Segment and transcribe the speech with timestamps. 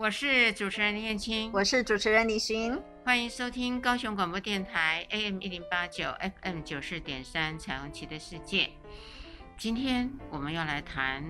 [0.00, 8.70] 我是主持人林燕青，我是主持人李寻，欢迎收听高雄广播电台 AM 一零八九 FM 九四点三彩虹旗的世界。
[9.58, 11.22] 今天我们要来谈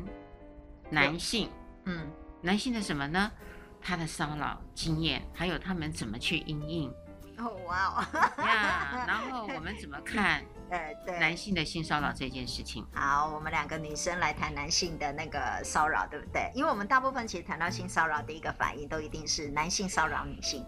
[0.89, 1.51] 男性，
[1.87, 2.13] 嗯，
[2.43, 3.33] 男性的什么呢？
[3.81, 6.95] 他的骚扰经验，还有他们怎么去应应。
[7.41, 10.43] 哦，哇哦，呀，然后我们怎么看？
[10.71, 12.87] 呃，对，男性的性骚扰这件事情。
[12.95, 16.51] 好，我们两个女生来谈男性的那个骚扰，对不对？
[16.55, 20.65] 因为我们大部分其实谈到性骚扰第一个反应，都一定是男性骚扰女性，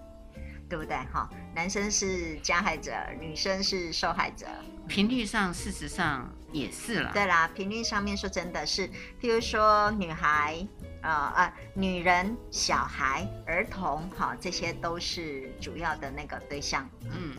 [0.69, 0.97] 对不对？
[1.13, 4.47] 哈，男生是加害者，女生是受害者。
[4.89, 7.13] 频率上，事实上也是了。
[7.13, 8.89] 对啦，频率上面说真的是，
[9.21, 10.67] 譬如说女孩，
[11.03, 16.89] 呃呃，女人、小孩、儿童，哈，这些都是主要的那个对象。
[17.03, 17.37] 嗯。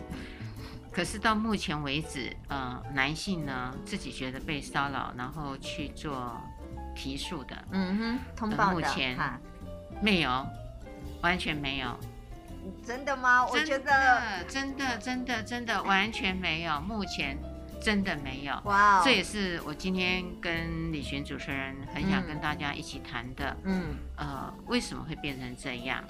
[0.92, 6.40] 可是到目前为止，呃，男性呢自己觉得被骚扰，然后去做
[6.96, 9.18] 提速的，嗯哼，通报的，目前
[10.02, 10.46] 没有，
[11.22, 11.98] 完全没有。
[12.86, 13.44] 真的吗？
[13.46, 17.38] 我觉得真的，真的，真的完全没有，目前
[17.84, 18.54] 真的没有。
[18.64, 23.56] 哇哦，这也是我今天跟李寻主持人很想跟大家一起谈的。
[23.64, 26.04] 嗯，呃，为什么会变成这样？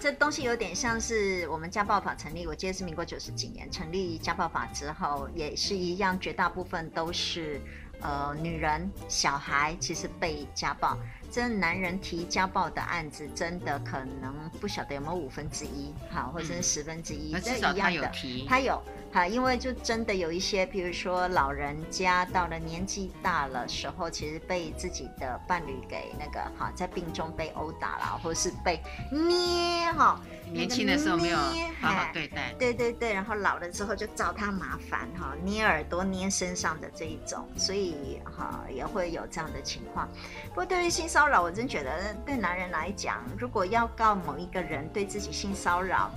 [0.00, 7.60] 这东西有点像是我们家暴法成立，我记得是民国九十几年成立家暴法之后，也是一样，绝大部分都是
[8.00, 10.96] 呃女人、小孩其实被家暴。
[11.32, 18.80] 这男人提家暴的案子，真的可能不晓得有没有五分之一，好，或者是十分之一，至少他有提，他有。
[19.10, 28.78] 好，因为就真的有一些，比如说老人家到了年纪大了时候，其实被自己的伴侣给那个哈，在病中被殴打了，或者是被
[29.10, 31.38] 捏哈，年轻的时候没有
[31.80, 40.08] 好好对待，对对对，然后老了之后就找他麻烦哈，捏耳朵、捏身上的这一种，所以哈也会有这样的情况。
[40.48, 46.10] 不过对于性骚扰，我真觉得对男人来讲，如果要告某一个人对自己性骚扰，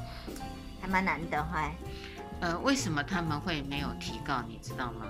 [0.81, 1.71] 还蛮难的哈。
[2.41, 4.43] 呃，为什么他们会没有提告？
[4.47, 5.05] 你知道吗？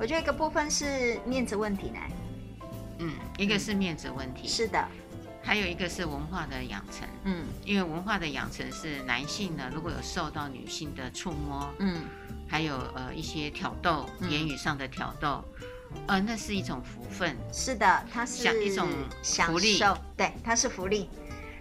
[0.00, 2.00] 我觉得一个部分是面子问题呢。
[2.98, 4.46] 嗯，一个是面子问题。
[4.46, 4.88] 嗯，是的。
[5.46, 7.08] 还有一个是文化的养成。
[7.22, 12.02] 嗯，因为文化的养成是男性呢，如果有受到女性的触摸，嗯，
[12.48, 15.44] 还有呃一些挑逗，言语上的挑逗，
[16.08, 17.36] 呃，那是一种福分。
[17.52, 18.88] 是的，它是一种
[19.22, 19.78] 福利。
[20.16, 21.08] 对，它是福利。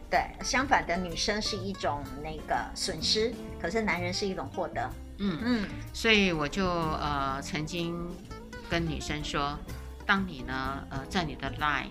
[0.10, 4.90] 对，相反的，女生是一种那个损失，可是男人是一种获得。
[5.20, 7.96] 嗯嗯，所以我就呃曾经
[8.70, 9.58] 跟女生说，
[10.06, 11.90] 当你呢呃在你的 Line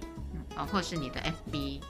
[0.54, 1.81] 啊、呃、或是你的 FB，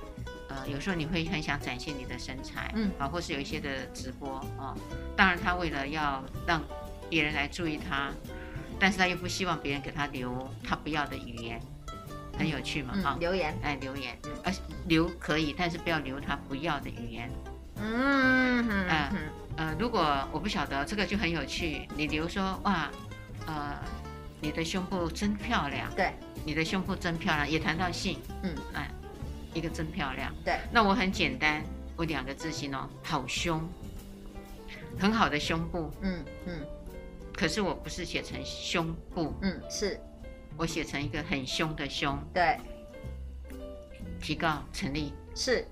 [0.48, 4.76] 呃有时候你会很想展现你的身材，嗯啊、呃、或是有一些的直播啊、呃，
[5.16, 6.62] 当然他为了要让
[7.08, 8.10] 别人来注意他，
[8.78, 11.60] 但是他又不希望别人给他留他不要的语言。
[12.36, 14.52] 很有趣嘛，哈、嗯，留言，哎，留言，呃，
[14.88, 17.30] 留可以，但是不要留他不要的语言，
[17.76, 19.12] 嗯嗯呃，
[19.56, 22.90] 呃，如果我不晓得这个就很有趣，你留说哇，
[23.46, 23.78] 呃，
[24.44, 26.12] 你的胸部真漂亮，对，
[26.44, 28.90] 你的胸部真漂亮，也谈到性，嗯，哎，
[29.54, 31.64] 一个真漂亮，对，那我很简单，
[31.96, 33.66] 我两个字形容，好胸，
[34.98, 36.60] 很好的胸部，嗯嗯，
[37.34, 39.98] 可是我不是写成胸部，嗯，是。
[40.58, 42.58] 我写成一个很凶的胸，对，
[44.20, 45.66] 提告成立，是，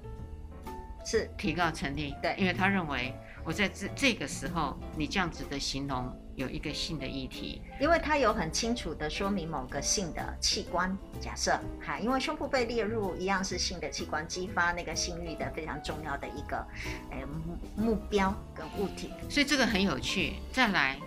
[1.05, 1.31] 是。
[1.37, 16.67] 提告成立，对，因为他认为我在这这个时候你这样子的形容有一个性的议题，因为它有很清楚的说明某个性的器官，假设哈，因为胸部被列入一样是性的器官，激发那个性欲的非常重要的一个
[17.11, 20.35] 诶目目标跟物体，所以这个很有趣。
[20.53, 20.99] 再来，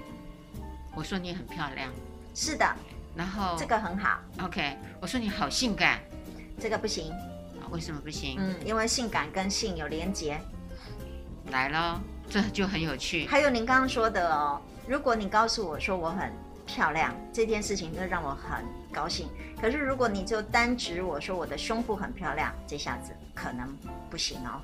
[0.95, 1.91] 我说你很漂亮，
[2.33, 2.75] 是的。
[3.15, 4.77] 然后这个很好，OK。
[4.99, 6.01] 我说你好性感，
[6.59, 7.13] 这个不行，
[7.71, 8.35] 为什么不行？
[8.37, 10.37] 嗯，因为性感跟性有连结。
[11.51, 13.25] 来了，这就很有趣。
[13.27, 16.31] 还有您刚刚说的哦，如果你告诉我说我很
[16.65, 18.63] 漂亮，这件事情就让我很
[18.93, 19.27] 高兴。
[19.59, 23.75] 可是如果你就单指我说我的胸部很漂亮，这下子可能
[24.09, 24.61] 不行哦。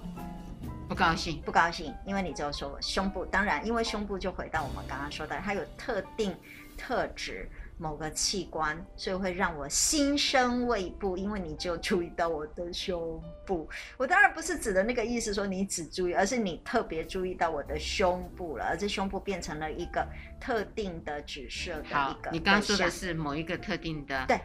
[0.87, 6.35] 不高兴，不高兴，因为你只有说我胸部，当然，因为胸部就回到我们刚刚说的，它有特定
[6.77, 7.49] 特质。
[7.81, 13.67] 某个器官，所以会让我心生畏怖，因为你就注意到我的胸部。
[13.97, 20.07] 我当然不是指的那个意思，说你只注意，而是你特别注意到我的胸部了，而这胸部变成了一个
[20.39, 22.29] 特定的指涉的一个。
[22.31, 24.39] 你刚刚说的是某一个特定的对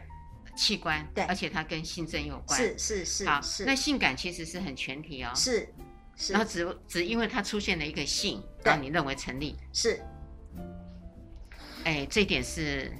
[0.55, 2.59] 器官，对，而且它跟性征有关。
[2.59, 3.25] 是是是。
[3.27, 5.31] 好，是那性感其实是很全体哦。
[5.35, 5.69] 是
[6.15, 6.33] 是。
[6.33, 9.55] 然后只只因为它出现了一个性，让你认为成立。
[9.71, 10.01] 是。
[11.83, 12.91] 哎，这一点是。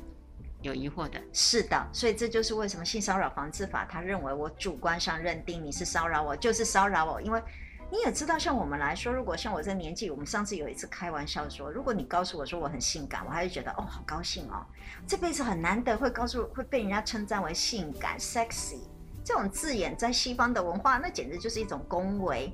[0.61, 1.19] 有疑惑的。
[1.31, 7.21] 是的，所以这就是为什么性骚扰防治法，他认为我主观上认定你是骚扰我，就是骚扰我。
[7.21, 7.41] 因为
[7.89, 14.65] 你也知道，像我们来说，如果像我这年纪，我们上次有一次开玩笑说，如果你告诉我说我很性感，我还是觉得哦，好高兴哦，
[15.07, 18.79] 这辈子很难得会告诉会被人家称赞为性感 sexy
[19.23, 22.51] 这种字眼，在西方的文化，那简直就是一种恭维。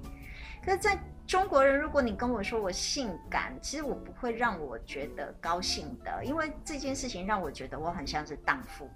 [0.64, 8.90] 可是在中国人，如果你跟我说我性感，其实我不会让我觉得高兴的，因为这件事情让我觉得我很像是荡妇。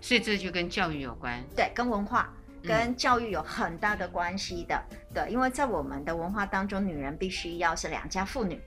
[0.00, 2.32] 所以这就跟教育有关，对，跟文化、
[2.62, 4.80] 跟教育有很大的关系的。
[4.90, 8.60] 嗯、对，因为在我们的文化当中，女人必须要是良家妇女，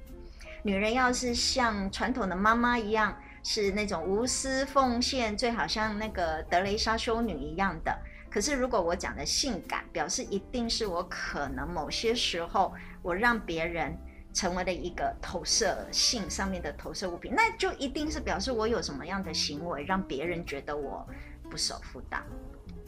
[0.63, 7.95] 女人要是像传统的妈妈一样，是那种无私奉献，最好像那个德蕾莎修女一样的。
[8.31, 12.73] 可是，如果我讲的性感，表示一定是我可能某些时候
[13.05, 13.95] 我让别人
[14.33, 21.07] 成为了一个投射性上面的投射物品，那就一定是表示我有什么样的行为让别人觉得我
[21.47, 22.17] 不守妇道。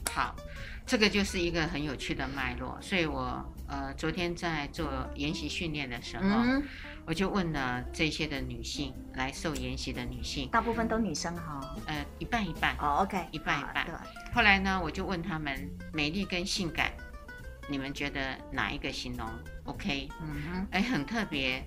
[0.09, 0.35] 好，
[0.87, 2.75] 这个就是一个很有趣的脉络。
[2.81, 6.63] 所以我呃昨天在做研习训练的时候，嗯、
[7.05, 13.85] 我就问了这些的女性来受研习的女性，大部分都女生哈，呃一半一半哦，OK，一半一半。
[13.85, 13.93] 对。
[14.33, 16.91] 后来呢，我就问他们，美丽跟性感，
[17.69, 19.27] 你们觉得哪一个形容
[19.65, 20.09] OK？
[20.21, 21.63] 嗯哼，哎，很特别。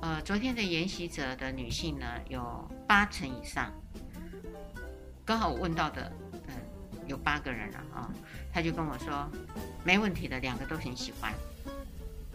[0.00, 3.72] 呃，昨天的研习者的女性呢，有八成以上，
[5.24, 6.12] 刚好我问到的，
[6.48, 6.54] 嗯，
[7.06, 8.10] 有八个人了啊，
[8.52, 9.30] 他就跟我说，
[9.84, 11.32] 没问题的，两个都很喜欢。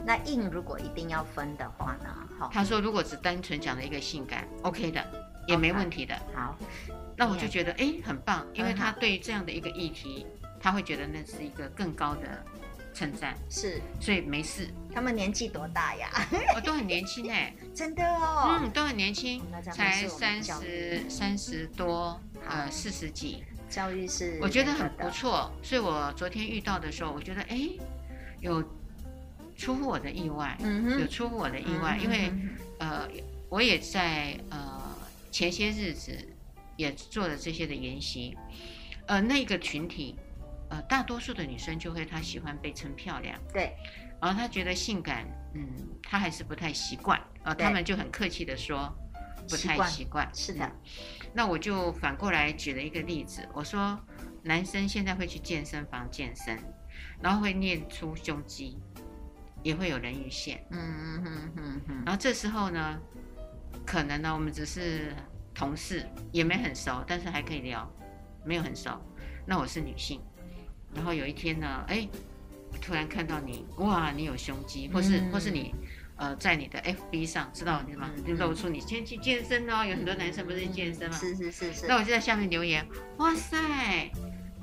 [0.05, 2.05] 那硬如果一定要分的话呢？
[2.39, 5.05] 好，他说如果只单纯讲了一个性感，OK 的，
[5.45, 6.15] 也没问题的。
[6.15, 6.35] Okay.
[6.35, 6.57] 好。
[7.17, 10.25] 那我就觉得哎，很棒，因为他对于这样的一个议题，
[10.57, 12.45] 他会觉得那是一个更高的
[12.97, 14.67] 称赞，是，所以没事。
[14.91, 16.09] 他们年纪多大呀？
[16.55, 19.39] 我 都很年轻哎， 真的哦，嗯，都很年轻，
[19.71, 23.43] 才三十三十多，呃，四十几。
[23.69, 25.51] 教育是，我觉得很不错。
[25.61, 27.69] 所以我昨天遇到的时候，我觉得哎，
[28.39, 28.63] 有
[29.55, 32.31] 出乎我的意外，嗯，有出乎我的意外，因为
[32.79, 33.07] 呃，
[33.49, 34.81] 我也在呃
[35.31, 36.17] 前些日子。
[36.77, 38.37] 也做了这些的研习，
[39.07, 40.15] 呃，那个群体，
[40.69, 43.75] 呃，大多数的女生就会她喜欢被称漂亮，对，
[44.21, 45.67] 然后她觉得性感，嗯，
[46.03, 48.93] 她还是不太习惯，呃，他们就很客气的说，
[49.49, 50.71] 不太习惯，是的、嗯。
[51.33, 53.99] 那我就反过来举了一个例子，我说，
[54.43, 56.57] 男生现在会去健身房健身，
[57.21, 58.77] 然后会练出胸肌，
[59.63, 62.99] 也会有人鱼线，嗯嗯嗯嗯嗯，然后这时候呢，
[63.85, 65.13] 可能呢，我们只是。
[65.59, 67.91] 同事也没很熟，但是还可以聊，
[68.45, 68.91] 没有很熟。
[69.43, 70.21] 那我是女性，
[70.97, 72.09] 然后有一天呢，哎，
[72.81, 75.73] 突然看到你，哇，你有胸肌，或是、嗯、或是你，
[76.15, 78.09] 呃，在你的 FB 上知道吗？
[78.25, 79.85] 就露出你先去健身哦。
[79.85, 81.15] 有很多男生不是健身吗？
[81.15, 81.87] 是是是是。
[81.87, 82.83] 那我就在下面留言，
[83.17, 83.55] 哇塞，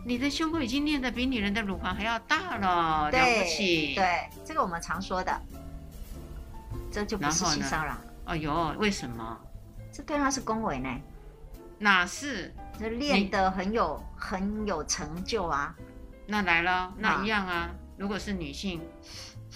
[0.05, 3.95] 你的胸部已经练得比女人的乳房还要大了，了不起。
[3.95, 5.41] 对，这个我们常说的，
[6.91, 7.97] 这就不是性骚扰。
[8.25, 9.41] 哎呦，为什么？
[9.93, 10.91] 这对他是恭维呢？
[11.79, 12.53] 哪是？
[12.77, 15.73] 这练得很有很有成就啊！
[16.26, 17.71] 那来了，那一样啊。
[17.97, 18.81] 如果是女性，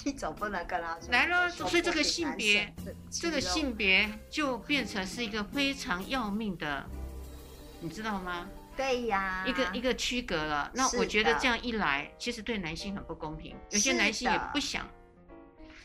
[0.05, 2.73] 你总不能跟他说来了，所以这个性别，
[3.11, 6.87] 这个性别就变成是一个非常要命的，
[7.81, 8.49] 你知道吗？
[8.77, 10.71] 对呀，一个一个区隔了。
[10.73, 13.57] 那我觉得这样一来，其实对男性很不公平。
[13.71, 14.87] 有些男性也不想。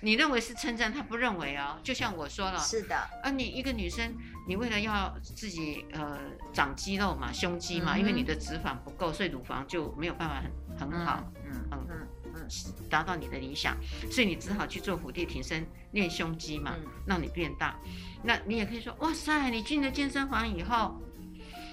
[0.03, 1.79] 你认为是称赞，他不认为哦。
[1.81, 2.95] 就像我说了，是的。
[3.24, 4.13] 啊，你一个女生，
[4.45, 6.19] 你为了要自己呃
[6.51, 10.43] 长肌肉嘛，胸肌嘛，嗯、因为你的脂肪不够，所以乳房就没有办法
[10.77, 12.48] 很很好，嗯嗯嗯嗯，
[12.89, 13.77] 达到你的理想，
[14.12, 17.79] 所以你只好去做腹地挺身练胸肌嘛，嗯、让你变大。
[18.24, 21.01] 那你也可以说，哇塞，你进了健身房以后，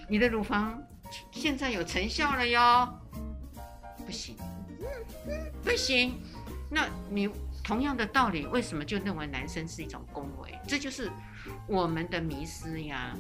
[0.08, 0.80] 你的乳房
[1.32, 2.88] 现在有成效了哟。
[4.06, 4.36] 不行，
[5.64, 6.22] 不行，
[6.70, 7.28] 那你。
[7.70, 10.58] 同样的道理，为什么就认为男生是一种恭维？
[10.66, 11.08] 这就是
[11.68, 13.16] 我们的迷失呀，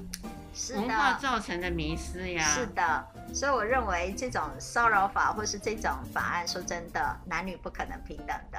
[0.52, 2.42] 是，文化造成的迷失呀。
[2.42, 8.58] 是的，所以我认为这种骚扰法或是这种法案，说真的，男女不可能平等的。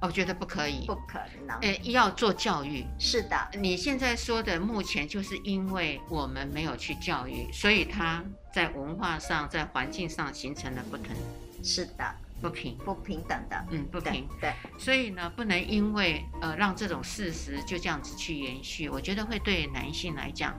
[0.00, 1.58] 我觉得不可以，不可能。
[1.60, 2.86] 呃，要做教育。
[2.98, 8.24] 是的，你现在说的目前就是因为我们没有去教育，所以他
[8.54, 11.14] 在文化上、在环境上形成了不同。
[11.62, 12.14] 是的。
[12.40, 12.76] 不平。
[12.78, 14.26] 不平等的，嗯，不平。
[14.40, 20.58] 对，对，所以呢，不能因为呃让这种事实就这样子去延续，我觉得会对男性来讲，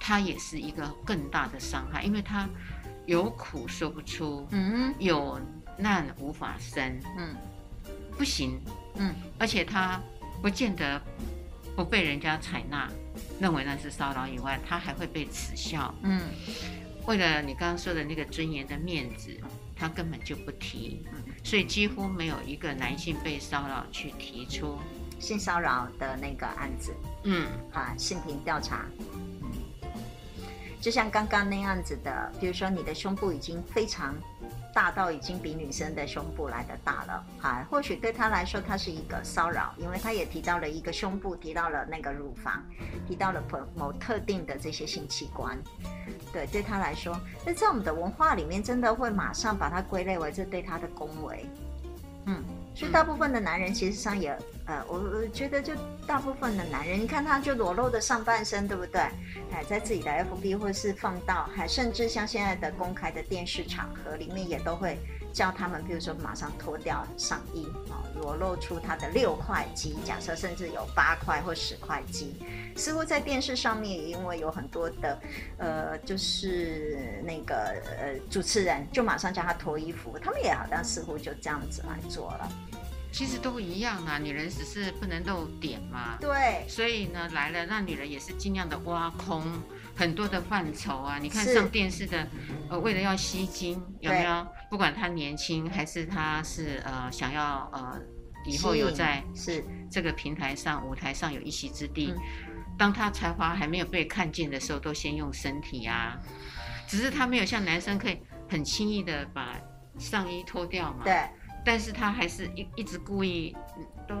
[0.00, 2.48] 他也是一个更大的伤害，因为他
[3.06, 5.40] 有苦说不出，嗯，有
[5.76, 7.36] 难无法伸，嗯，
[8.16, 8.60] 不行，
[8.96, 10.00] 嗯，而且他
[10.42, 11.00] 不见得
[11.76, 12.88] 不被人家采纳，
[13.40, 16.20] 认为那是骚扰以外，他还会被耻笑，嗯。
[17.06, 19.34] 为了你刚刚说的那个尊严的面子，
[19.78, 21.04] 他根本就不提，
[21.44, 24.78] 所以几乎没有一个男性被骚扰去提出
[25.20, 26.94] 性骚扰的那个案子。
[27.24, 28.86] 嗯，啊，性平调查。
[29.00, 29.08] 嗯
[30.80, 34.14] 就像刚刚那样子的，比如说你的胸部已经非常
[34.74, 42.62] 大到已经比女生的胸部来的大了，哈，或许对他来说，他是一个骚扰，因为他也提到了一个胸部，提到了那个乳房，
[43.06, 45.58] 提到了某某特定的这些性器官，
[46.32, 51.46] 对，对他来说，那在我们的文化里面，真的会马上把它归类为这对他的恭维，
[52.26, 52.42] 嗯。
[52.74, 55.74] 所以大部分的男人其实上也，呃，我我觉得就
[56.06, 59.00] 大部分的男人，你看他就裸露的上半身，对不对？
[59.50, 64.96] 还在自己的 FB 或是放到，还甚至像现在的公开的电视场合里面也都会。
[65.30, 72.34] 叫他们，比如说马上脱掉上衣啊，裸露出他的六块肌，假设甚至有八块或十块肌，
[72.74, 75.20] 似乎在电视上面，因为有很多的，
[75.58, 77.54] 呃，就是那个
[78.00, 82.48] 呃主持人就马上叫他脱衣服，他们也好像似乎就这样子来做了。
[83.10, 86.16] 其实都一样啊，女人只是不能露点嘛。
[86.20, 86.64] 对。
[86.68, 89.42] 所以呢，来了，那女人也是尽量的挖空
[89.96, 91.18] 很多的范畴啊。
[91.18, 92.26] 你看上电视的，
[92.68, 94.46] 呃，为了要吸睛，有没有？
[94.70, 97.98] 不管她年轻还是她是呃想要呃
[98.46, 102.14] 以后有在是这个平台上舞台上有一席之地，
[102.78, 106.16] 当她才华还没有被看见的时候，都先用身体啊。
[106.86, 109.58] 只是她没有像男生可以很轻易的把
[109.98, 111.04] 上衣脱掉嘛。
[111.04, 111.28] 对。
[111.64, 113.56] 但是他还是一一直故意
[114.06, 114.14] 都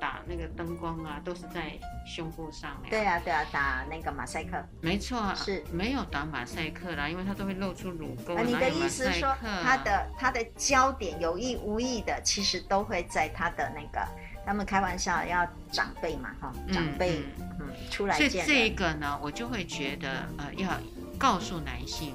[0.00, 2.90] 打那个灯光啊，都是在胸部上面。
[2.90, 4.62] 对啊，对啊，打那个马赛克。
[4.80, 8.34] 没错，啊是没有打马赛克啦，因为他都会露出乳沟。
[8.36, 14.06] 啊，你的意思是说，他的他的焦点有意无意的，其实都会在他的那个，
[14.44, 18.30] 他们开玩笑要长辈嘛，哈，长辈嗯，嗯出来见。
[18.30, 20.70] 所以这一个呢，我就会觉得呃，要
[21.18, 22.14] 告诉男性。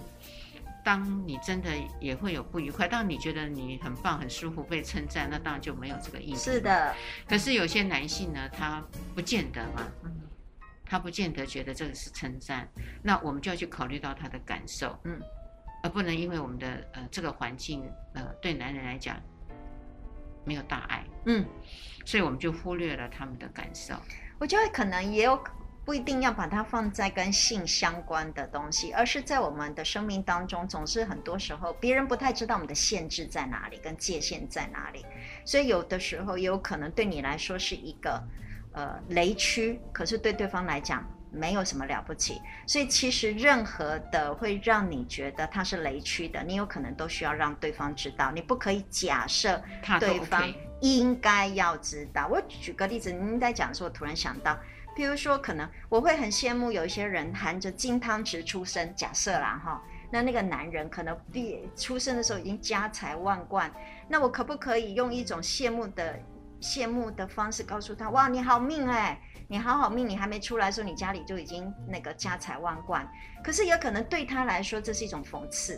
[0.85, 6.51] 当你真的也会有不愉快，当你觉得你很棒、很舒服、被称赞，那当然就没有这个意思。
[6.53, 6.95] 是的。
[7.27, 9.81] 可是有些男性呢，他不见得嘛，
[10.85, 12.69] 他不见得觉得这个是称赞。
[13.01, 15.19] 那我们就要去考虑到他的感受，嗯，
[15.81, 19.19] 而不能因为我们的呃这个环境呃对男人来讲
[20.45, 21.43] 没有大爱，嗯，
[22.05, 23.95] 所以我们就忽略了他们的感受。
[24.37, 25.43] 我觉得可能也有。
[25.85, 35.05] 不一定要把它放在跟性相关的东西，而是在我们的生命当中，总是很多时候别人不太知道我们的限制在哪里，跟界限在哪里，
[35.45, 38.19] 所以有的时候也有可能对你来说是一个
[38.73, 42.41] 呃雷区，可是对对方来讲没有什么了不起。
[42.65, 49.61] 所以其实任何的会让你觉得它是雷区的，你有可能都需要让对方知道，你不可以假设
[49.99, 50.51] 对方
[50.81, 52.27] 应该要知道。
[52.27, 54.57] 我举个例子，您在讲的时候，我突然想到。
[54.95, 63.69] 比如说，可能我会很羡慕有一些人含着金汤匙出生，假设啦哈，那那个男人可能毕出生的时候已经家财万贯，
[64.07, 66.17] 那我可不可以用一种羡慕的
[66.61, 73.05] 羡慕的方式告诉他，哇，你好命哎，你好好命，你还没出来的时候，你家里就已经那个家财万贯，
[73.43, 75.77] 可是也可能对他来说这是一种讽刺，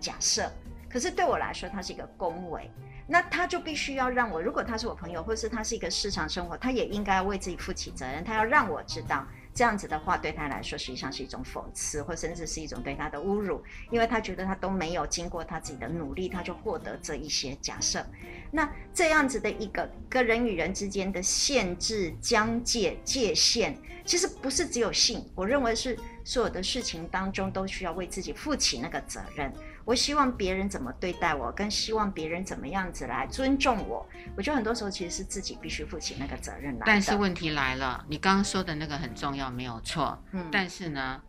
[0.00, 0.50] 假设，
[0.90, 2.68] 可是对我来说，它是一个恭维。
[3.12, 8.22] 那他就必须要让我，如果他是我朋友，或是他是一个日常生活，他也应该为自己负起责任。
[8.22, 18.06] 他要让我知道，这样子的话对他来说实际上是一种讽刺，或甚至是一种对他的侮辱，因为他觉得他都没有经过他自己的努力，他就获得这一些假设。
[18.52, 29.52] 那这样子的一个跟人与人之间的限制、疆界、界限，其实不是只有性，我认为是所有的事情当中都需要为自己负起那个责任。
[29.90, 34.08] 我希望别人怎么对待我，跟希望别人怎么样子来尊重我。
[34.36, 36.84] 我觉得很多时候其实是自己必须负起那个责任来。
[36.86, 40.16] 但是问题来了，你刚刚说的那个很重要，没有错。
[40.30, 40.46] 嗯。
[40.52, 41.20] 但是呢，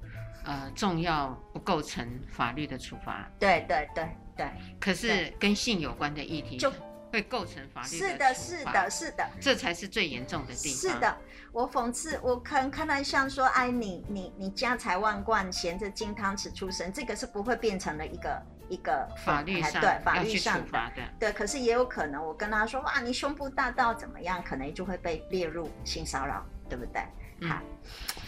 [0.43, 3.27] 呃，重要不构成法律的处罚。
[3.39, 4.47] 对对对对。
[4.79, 6.71] 可是跟性有关的议题就
[7.11, 7.87] 会构成法律。
[7.87, 9.29] 是的，是的，是的。
[9.39, 10.93] 这才是最严重的地方。
[10.93, 11.17] 是的。
[11.51, 27.01] 我讽刺，我看看来像说，哎，你你你家财万贯，衔着金汤匙出生，这个是不会变成了一个一个法律上对法律上的对，可是也有可能，我跟他说，哇，你胸部大到怎么样，可能就会被列入性骚扰，对不对？
[27.49, 28.23] 好、嗯，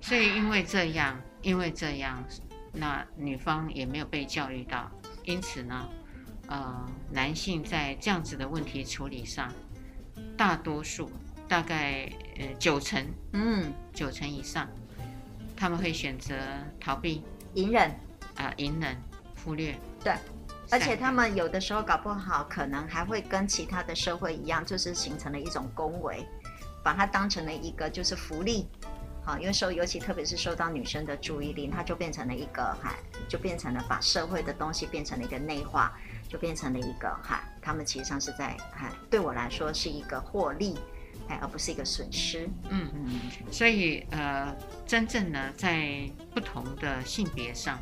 [0.00, 2.22] 所以因为这样，因为这样，
[2.72, 4.88] 那女方也没有被教育到，
[5.24, 5.88] 因此呢，
[6.48, 9.52] 呃，男性在这样子的问题处理上，
[10.36, 11.10] 大多数。
[11.48, 12.06] 大概
[12.38, 13.02] 呃九成，
[13.32, 14.68] 嗯，九成以上，
[15.56, 16.34] 他们会选择
[16.78, 17.24] 逃避、
[17.54, 17.90] 隐忍
[18.36, 18.94] 啊，隐忍、
[19.42, 19.74] 忽略。
[20.04, 20.12] 对，
[20.70, 26.22] 而且他们有的时候搞不好，可能还会跟其他的社会一样，就是形成了一种恭维，
[26.84, 28.68] 把它当成了一个就是福利，
[29.24, 32.94] 好，因为受尤其特别是受到女生的注意力，它就变成了一个哈，
[33.26, 40.78] 就变成了把社会的东西变成了一个内化，就变成了一个哈，他们其实上是在哈，对我来说是一个获利，
[41.28, 42.48] 哎，而不是一个损失。
[42.68, 43.20] 嗯嗯，
[43.50, 44.54] 所以呃，
[44.86, 47.78] 真正呢，在不同的性别上，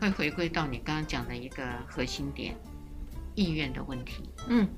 [0.00, 2.56] 会回归到你刚刚讲的一个核心点，
[3.34, 4.28] 意愿的问题。
[4.48, 4.68] 嗯，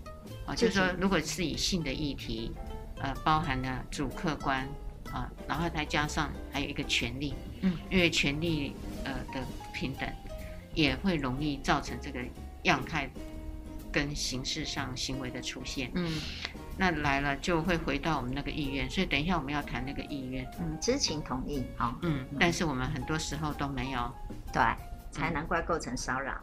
[0.47, 2.53] 啊，就是说，如果是以性的议题。
[3.01, 4.67] 呃，包含了主客观
[5.13, 8.75] 啊，然后再加上还有一个权利，嗯，因为权利
[9.05, 10.09] 呃的平等，
[10.75, 12.21] 也会容易造成这个
[12.65, 13.09] 样态
[13.91, 16.21] 跟形式上行为的出现，嗯，
[16.77, 24.13] 那来了就会回到我们那个意愿，所以等一下我们要谈那个意愿，嗯，知情同意，好，嗯，但是我们很多时候都没有，
[24.53, 24.63] 对，
[25.11, 26.35] 才难怪构成骚扰。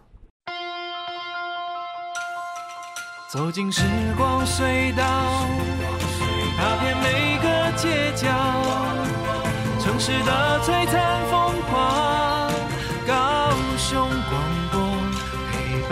[3.30, 3.84] 走进时
[4.18, 5.46] 光隧道。
[6.58, 8.28] 踏遍每个街角，
[9.80, 11.51] 城市的璀璨风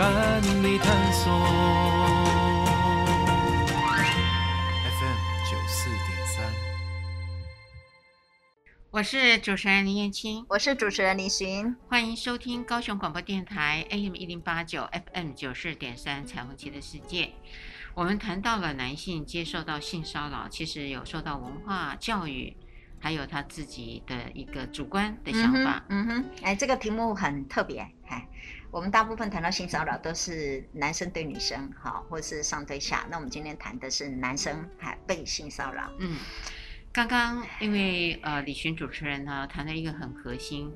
[0.00, 1.30] 伴你探索。
[4.96, 6.50] FM 九四点三，
[8.90, 17.32] 我是主持人林燕青，我是主持人李寻，欢迎收听高雄广播电台 AM 一零八九 FM 九四点三彩虹旗的世界。
[17.92, 22.56] 我们谈到了男性接受到性骚扰，其实有受到文化教育，
[22.98, 25.84] 还有他自己的一个主观的想法。
[25.90, 27.86] 嗯哼，哎，这个题目很特别。
[28.06, 28.26] 哎，
[28.70, 33.06] 我们大部分谈到性骚扰都是男生对女生，好，或是上对下。
[33.10, 35.90] 那我们今天谈的是男生还被性骚扰。
[35.98, 36.16] 嗯，
[36.92, 40.72] 刚刚因为呃李寻主持人呢谈了一个很核心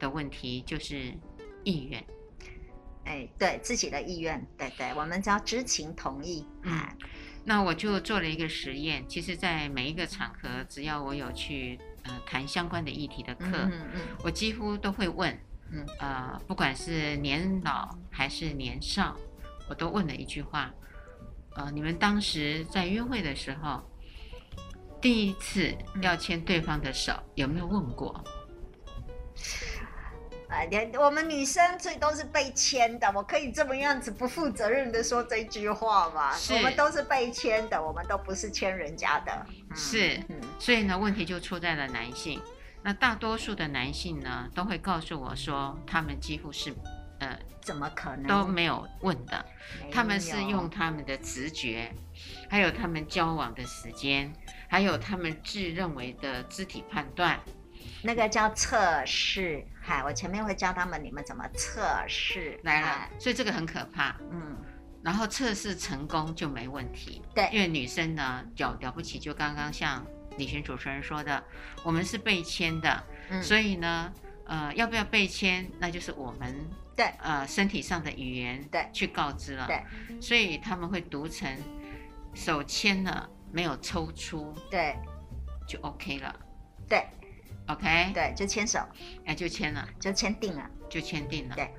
[0.00, 1.14] 的问题，就是
[1.62, 2.04] 意愿。
[3.04, 6.44] 哎，对自己的意愿，对对，我们叫知情同意。
[6.62, 6.86] 嗯，
[7.44, 9.02] 那我就做了一个实验。
[9.08, 15.38] 其实，在每一个场合，只要我有去呃谈相关的议题的课，嗯嗯，嗯，我几乎都会问，
[15.70, 19.14] 嗯呃，不管是年老还是年少，
[19.68, 20.72] 我都问了一句话，
[21.56, 23.82] 呃，你们当时在约会的时候，
[25.00, 28.24] 第一次要牵对方的手，有没有问过？
[30.48, 36.32] 啊，连我们女生最都是被牵的，我可以这么样子不负责任的说这句话吗？
[36.50, 39.46] 我们都是被牵的，我们都不是牵人家的。
[39.74, 42.40] 是，嗯，所以呢，问题就出在了男性。
[42.88, 46.74] 那大多数的男性呢，都会告诉我说，他们几乎是，
[47.18, 49.44] 呃，怎么可能都没有问的，
[49.92, 51.92] 他们是用他们的直觉，
[52.48, 54.32] 还有他们交往的时间，
[54.70, 57.38] 还有他们自认为的肢体判断。
[58.02, 64.56] 那个叫测试，嗨，我前面会教他们你们怎么测试来了，所以这个很可怕，嗯，
[65.02, 70.02] 然后测试成功就没问题，对，因为女生呢，了了不起，就刚刚像
[70.38, 71.44] 李璇主持人说的，
[71.82, 74.12] 我们是被签的，嗯，所以呢，
[74.46, 76.54] 呃，要不要被签，那就是我们
[76.96, 79.82] 对，呃，身体上的语言对去告知了，对，
[80.20, 81.54] 所以他们会读成
[82.32, 84.96] 手牵了没有抽出，对，
[85.66, 86.34] 就 OK 了，
[86.88, 87.04] 对。
[87.70, 88.78] OK，对，就牵手，
[89.26, 91.54] 哎，就签了，就签订了，就签订了。
[91.54, 91.70] 对，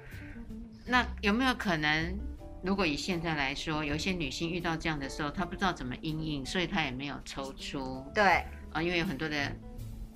[0.86, 2.16] 那有没有可能，
[2.64, 8.06] 如果以现在来说，有一些女性遇到这样的时候，她不知道怎么应应，所以她也没有抽出。
[8.14, 9.52] 对，啊，因为有很多的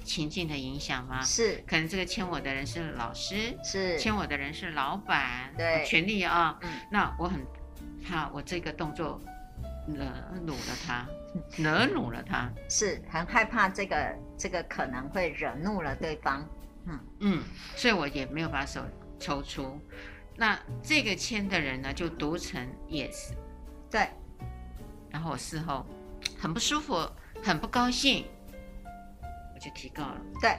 [0.04, 1.22] 情境的影响嘛。
[1.22, 7.40] 是，可能这个牵我的人是老师，是，牵我的人是老板，对，权力啊，嗯，那我很
[8.06, 9.22] 怕我这个动作。
[9.86, 10.06] 惹
[10.46, 11.06] 怒了他，
[11.58, 16.48] 惹怒了他，是很害怕这个这个可能会惹怒了对方，
[16.86, 17.44] 嗯嗯，
[17.76, 18.82] 所以我也没有把手
[19.20, 19.78] 抽出。
[20.36, 23.32] 那这个签的人呢，就读成 yes，
[23.90, 24.10] 对。
[25.10, 25.86] 然后我事后
[26.40, 27.08] 很不舒服，
[27.44, 28.26] 很不高兴，
[29.54, 30.18] 我就提告了。
[30.42, 30.58] 对。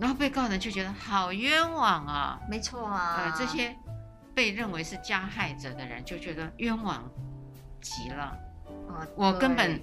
[0.00, 3.76] 然后被告人就觉得好冤枉啊，没错啊，呃，这些
[4.34, 7.08] 被认为是加害者的人就觉得冤枉
[7.80, 8.36] 极了。
[9.16, 9.80] 我根本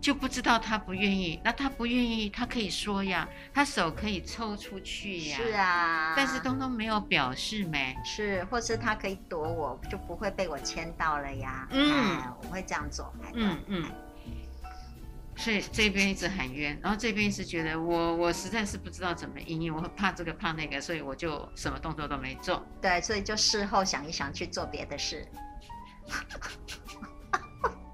[0.00, 13.84] 就不知道他不愿意，那他不愿意，他可以说呀，他手可以抽出去呀，是啊，但是东东没有表示没，是，或是他可以躲我，就不会被我牵到了呀，嗯，我会这样做，嗯嗯，
[15.36, 25.28] 所以这边一直喊冤，然后这边一直觉得我我实在是不知道怎么应对，我怕这个怕那个，所以我就什么动作都没做，对，所以就事后想一想去做别的事。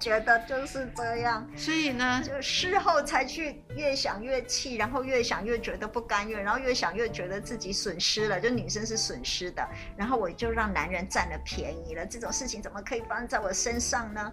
[0.07, 9.67] 觉得就是这样，所以呢，就事后才去越想越气，然后越想越觉得不甘愿，然后越想越觉得自己损失了，就女生是损失的，
[9.97, 12.05] 然后我就让男人占了便宜了。
[12.05, 14.31] 这种事情怎么可以发生在我身上呢？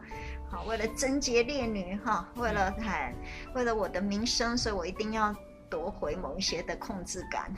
[0.49, 3.15] 好，为了贞洁烈女哈，为了很，
[3.55, 5.35] 为了我的名声，所以我一定要。
[5.71, 7.53] 夺回某一些的控制感。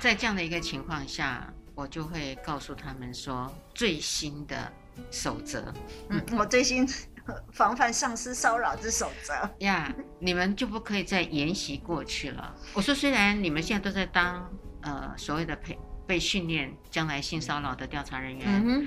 [0.00, 4.72] 在这样的一个情况下，我就会告诉他们说最新的
[5.10, 5.72] 守则。
[6.08, 6.86] 嗯，我最新
[7.52, 12.54] 防范上司骚扰之守则呀，yeah, 你们就不可以再沿袭过去了。
[12.74, 14.50] 我说，虽然你们现在都在当
[14.82, 18.86] 呃所谓的培被训练将来性骚扰的调查人员，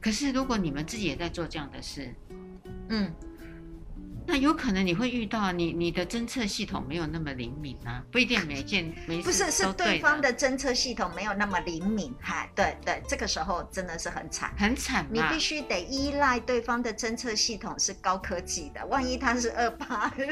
[0.00, 2.14] 可是如果你们自己也在做这样的事，
[2.88, 3.12] 嗯。
[4.30, 20.28] 那有可能你会遇到你你的侦测系统没有那么灵敏啊，不一定每件每不是是对方的侦测系统没有那么灵敏，哈，对对，这个时候真的是很惨，很惨，你必须得依赖对方的侦测系统是高科技的，万一他是二八六，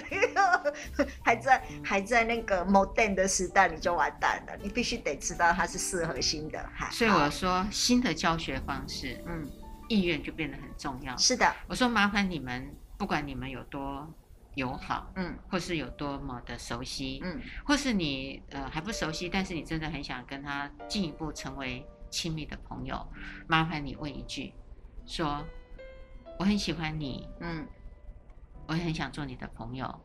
[1.20, 6.88] 还在还在那个 modern 的时代，你就完蛋了，你必须得知道它是四核心的，哈。
[6.92, 9.50] 所以我说新的教学方式，嗯，
[9.88, 11.16] 意愿就变得很重要。
[11.16, 12.64] 是的，我说麻烦你们。
[12.98, 14.12] 不管你们有多
[14.56, 23.06] 友好，嗯，或是有多么的熟悉，嗯，或是你呃还不熟悉，但是你真的很想跟他进一步成为亲密的朋友，
[23.46, 24.52] 麻烦你问一句，
[25.06, 25.46] 说
[26.40, 27.64] 我很喜欢你，嗯，
[28.66, 30.00] 我很想做你的朋友，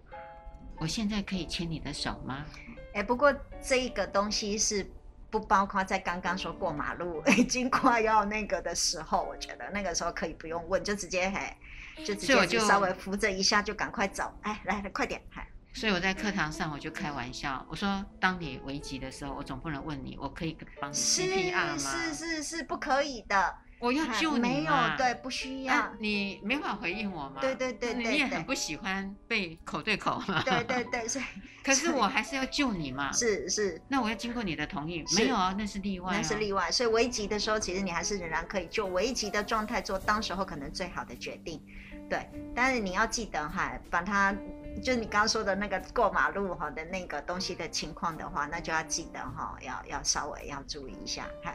[0.77, 2.45] 我现在可以牵你的手吗？
[2.93, 4.85] 哎，不过这一个东西是
[5.31, 11.57] 不包括在刚刚说过马路已经快要那个的时候，我觉得那个时候可以不用问，就直接嘿。
[12.05, 14.31] 就直接就稍微扶着一下，就赶快走。
[14.41, 15.21] 哎，来来，快点！
[15.29, 15.47] 嗨。
[15.75, 21.77] 所以我在课堂上我就开玩笑，我说：当你危急的时候，我总不能问你，我可以帮你 CPR 吗？
[21.77, 23.55] 是是是是，不可以的。
[23.79, 24.47] 我要救你吗？
[24.47, 25.91] 没有，对，不需要。
[25.99, 27.41] 你没法回应我吗？
[27.41, 28.03] 对对对对。
[28.11, 30.41] 你也很不喜欢被口对口吗？
[30.45, 31.25] 对对对，所以。
[31.63, 33.11] 可是我还是要救你嘛。
[33.15, 33.81] 是是。
[33.87, 35.03] 那我要经过你的同意？
[35.15, 36.15] 没有啊，那是例外。
[36.15, 41.61] 那是例外，所以危急的时候，其实你还是仍然可以就危急的状态做当时候可能最好的决定。
[42.09, 44.35] 对，但是你要记得哈，把它
[44.83, 51.53] 就你刚刚说的那个过马路哈的那个东西的情况的话，那就要记得哈，要要稍微要注意一下哈。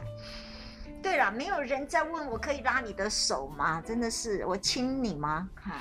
[1.01, 3.81] 对了，没有人在问我可以拉你的手吗？
[3.81, 5.49] 真的是我亲你吗？
[5.55, 5.73] 哈，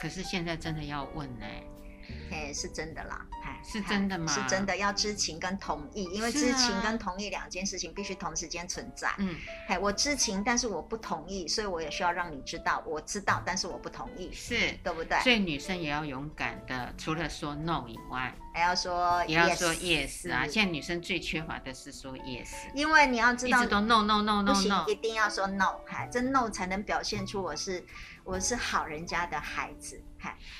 [0.00, 1.46] 可是现在真的要问呢。
[2.30, 4.26] 哎，是真的啦，哎，是真的吗？
[4.32, 9.12] 是真的，要知情跟同意，因为知情跟同意两件事情必须同时间存在。
[9.18, 9.36] 嗯，
[9.68, 15.18] 哎，我知情，但是我不同意，所以我也需要让你知道，我知道，但是我不同意，是对不对？
[15.20, 20.46] 所以女生也要勇敢的，除了说 no 以外，还要说也要说 yes 啊。
[20.46, 27.84] 现在女生最缺乏的是说 yes，因为你要知道，一直都 no no no no no，一定要说 no，哎，这 no 才能表现出我是
[28.24, 30.02] 我是好人家的孩子。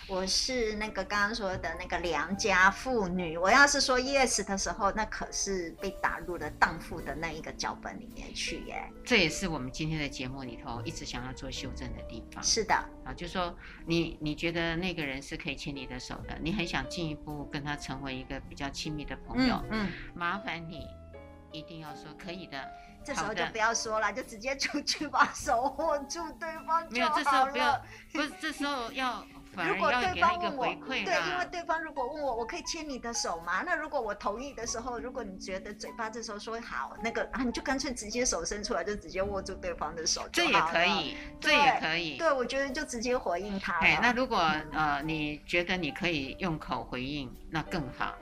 [0.09, 8.91] 我是那个刚刚说的那个良家妇女，我要是说 yes 的时候，那可是被打入了荡妇的那一个脚本里面去耶。
[9.05, 12.43] 这也是我们今天的节目里头一直想要做修正的地方。
[12.43, 12.75] 是的，
[13.05, 13.55] 啊，就说
[13.87, 20.87] 你你觉得那个人是可以牵你的手的，你很想进一步跟他成为一个比较亲密的朋友，嗯，嗯，麻烦你
[21.53, 22.71] 一定要说可以的。
[23.05, 26.91] 这时候就不要说了，就直接出去把手握住对方就好了。
[26.91, 29.25] 没有，这时候不要，不是这时候要。
[29.65, 33.63] 如果对方问我，对，因为对方如果问我，我可以牵你的手吗？
[33.65, 42.17] 那如果我同意的时候，如果你觉得嘴巴这时候说好，那个啊，你就干脆直接手伸出来，就直接握住对方的手，这也可以，这也可以。
[42.17, 43.79] 对，我觉得就直接回应他。
[43.79, 44.39] 哎，那如果
[44.73, 48.15] 呃你觉得你可以用口回应，那更好，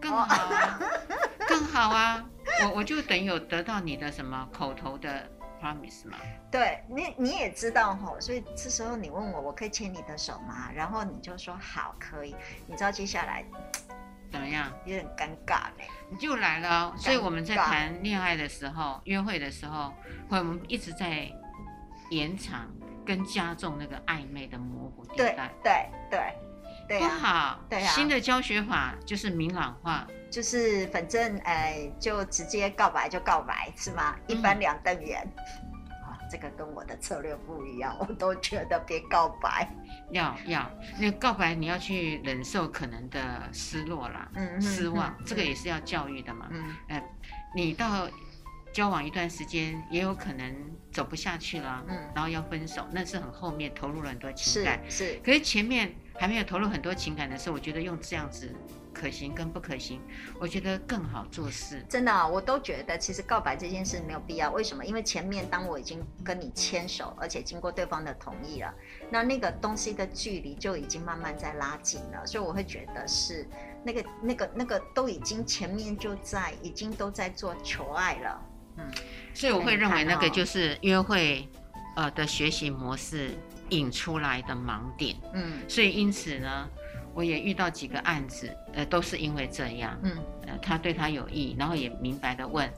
[0.00, 0.78] 更好，
[1.48, 2.24] 更好啊！
[2.62, 5.28] 我我就等于有得到你的什么口头的。
[5.60, 6.16] Promise 吗？
[6.50, 10.70] 对你，你也知道吼，所以这时候你问我，我可以牵你的手吗？
[10.72, 12.34] 然后你就说好，可以。
[12.66, 13.44] 你知道接下来
[14.30, 14.72] 怎么样？
[14.84, 15.88] 有点尴尬嘞。
[16.10, 19.92] 你就来了，所以我们在谈恋爱的时候、约会的时候，
[20.28, 21.30] 我们一直在
[22.10, 22.70] 延长
[23.04, 25.24] 跟加重那个暧昧的模糊地带。
[25.24, 26.34] 对对对对，
[26.88, 27.60] 不好。
[27.68, 27.88] 对啊。
[27.88, 34.16] 新的教学法就是明朗化，就是反正哎，就直接告白就告白是吗？
[34.26, 35.26] 一翻两瞪眼。
[36.30, 39.66] 这个跟我的策略不一样，我都觉得别告白，
[40.10, 40.70] 要要。
[40.98, 47.02] 那告白你要去忍受可能的失落啦，嗯，失望，嗯、这个也是要教育的嘛，嗯，呃，
[47.56, 48.06] 你到
[48.74, 50.54] 交往一段时间也有可能
[50.92, 58.54] 走不下去了，嗯，然后要分手，那是很后面投入了很多情感，是，是，可是前面还没有投入很多情感的时候，我觉得用这样子。
[58.90, 60.00] 可行跟不可行，
[60.40, 61.86] 我觉得更好做事。
[61.88, 64.50] 真的啊，我都觉得其实告白这件事没有必要。
[64.50, 64.84] 为什么？
[64.84, 68.74] 因为前面当我已经跟你牵手，而且经过对方的同意了，
[69.08, 72.26] 那那个东西的距离就已经慢慢在拉近了。
[72.26, 73.46] 所以我会觉得是
[73.84, 78.42] 那个、那个、那个都已经前面就在，已经都在做求爱了。
[78.78, 78.90] 嗯，
[79.32, 81.48] 所以我会认为那个就是约会
[81.94, 83.30] 呃的学习模式
[83.70, 85.16] 引出来的盲点。
[85.32, 86.68] 嗯，所以因此呢。
[87.14, 92.70] 我也遇到几个案子，呃，都是因为这样，嗯，呃，他对他有意，然后也明白的问，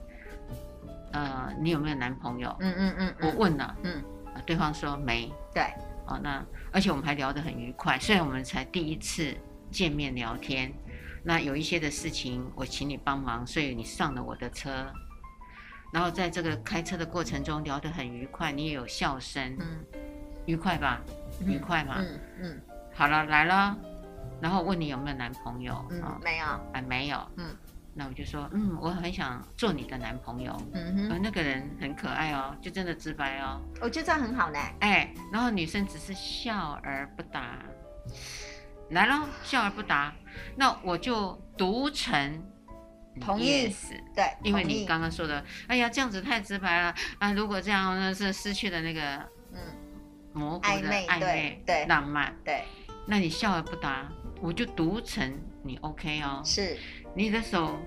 [1.13, 2.57] 呃，你有没有男朋友？
[2.61, 4.03] 嗯嗯嗯，我问了，嗯，
[4.47, 5.65] 对方说没，对，
[6.07, 9.37] 哦，那而且我们还聊得很愉快，虽然我们才第一次
[9.71, 10.73] 见面聊天，
[11.23, 14.91] 那有一些的事情我请你帮忙，所以你上了我的车，
[15.93, 19.85] 然后在这个开车的过程中聊得很愉快，你也有笑声，嗯，
[20.51, 21.01] 愉快吧？
[21.47, 21.99] 愉快嘛？
[22.01, 22.61] 嗯嗯，
[22.93, 23.77] 好了，来了，
[24.41, 25.87] 然后问你有没有男朋友？
[25.91, 27.55] 嗯，没有，哎，没有，嗯，
[27.95, 37.61] 那我就说，嗯，我很想做你的男朋友，嗯哼，那个人很可爱哦，就真的直白哦，我觉得这样很好呢，哎，然后女生只是笑而不答，
[38.91, 40.13] 来了，笑而不答，
[40.57, 42.43] 那我就读成
[43.21, 43.73] 同意，
[44.17, 46.93] 对，因为你刚刚说的，哎呀，这样子太直白了。
[47.21, 49.17] 啊，如果这样那是失去了那个，
[49.53, 49.59] 嗯。
[50.33, 52.63] 模糊的暧昧，对，浪漫，对。
[53.07, 54.09] 那你笑而不答，
[54.41, 56.43] 我就读成你 OK 哦。
[56.45, 56.77] 是，
[57.15, 57.79] 你的手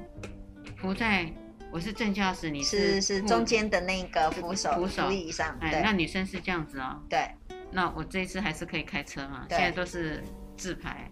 [0.76, 1.32] 扶在，
[1.72, 5.58] 我是正驾驶，你是是中间的那个扶手扶手椅上。
[5.62, 7.02] 哎，那女生是这样子哦。
[7.10, 7.30] 对。
[7.72, 9.48] 那我这一次还是可以开车嘛？
[9.50, 10.24] 现在都是
[10.56, 11.10] 自排，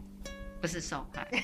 [0.62, 1.28] 不是手牌。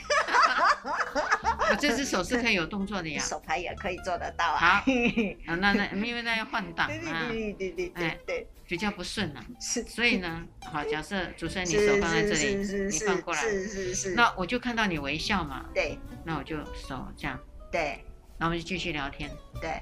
[1.69, 3.21] 我这只手是可以有动作的呀。
[3.21, 4.58] 手牌也可以做得到啊。
[4.58, 4.86] 好，
[5.58, 7.25] 那那因为那要换挡啊。
[7.30, 8.47] 对对对对对。
[8.67, 17.39] 比较不顺啊，是，所以呢，好，假设主持人你手放在这里，你放过来，是是是，那我就看到你微笑嘛，对，那我就手这样，
[17.71, 18.03] 对，
[18.38, 19.82] 然后我们就继续聊天，对，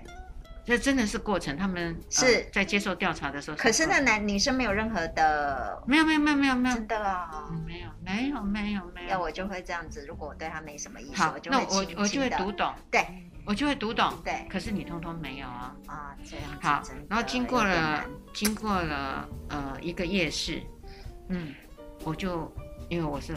[0.65, 2.47] 这真的是过程，他们是。
[2.51, 7.29] 在接受调查的时候，可是那男女生没有任何的，没有没有没有没有没有，真的啦，
[7.65, 13.05] 没有没有没有没有，要我就会这样子，如果我对他没什么意思，好，那我我就会读懂，对。
[13.47, 15.75] 我就会读懂，对，可是你通通没有啊。
[15.85, 20.63] 啊，这样好，然后经过了经过了呃一个夜市，
[21.29, 21.53] 嗯，
[22.03, 22.51] 我就
[22.89, 23.35] 因为我是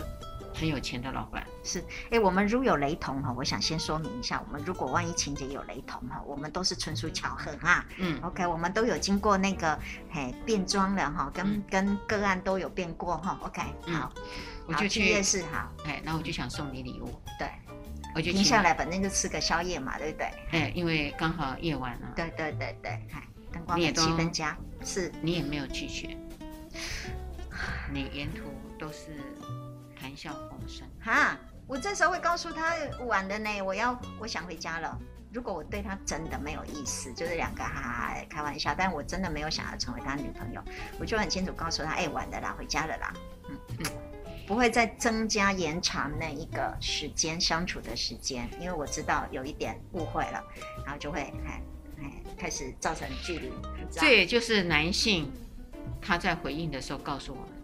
[0.55, 9.79] 很有钱的老板，是，哎，我们如有雷同哈，我想先说明一下，我们如果万一情节有雷同哈，我们都是纯属巧合啊，嗯，OK，我们都有经过那个
[10.11, 14.13] 嘿变装了哈，跟跟个案都有变过哈，OK，好，
[14.67, 17.49] 我就去夜市好，哎，然后我就想送你礼物，对。
[18.15, 20.27] 我就停下来，反正就吃个宵夜嘛，对不对？
[20.51, 22.11] 哎，因为刚好夜晚了。
[22.17, 25.13] 对对对对，哎，灯光气氛佳，是。
[25.21, 26.17] 你也没有拒绝，
[27.93, 28.45] 你沿途
[28.79, 29.11] 都是
[30.09, 30.89] 谈笑风生。
[31.01, 34.99] 哈，我这时候会告诉他晚的呢，我要我想回家了。
[35.31, 40.63] 如果我对他真的没有意思，就是两个哈哈开玩笑，但我真的没有想要成为他女朋友，
[40.99, 43.13] 我就很清楚告诉他，哎，晚的啦，回家了啦。
[43.51, 43.87] 嗯嗯。
[44.47, 50.43] 不会再增加延长那一个时间相处的时间，因为我知道有一点误会了，
[50.87, 51.63] 然后就会哎
[52.01, 53.53] 哎开始造成距离。
[53.91, 55.31] 这也就是男性
[56.01, 57.58] 他在回应的时候告诉我们的，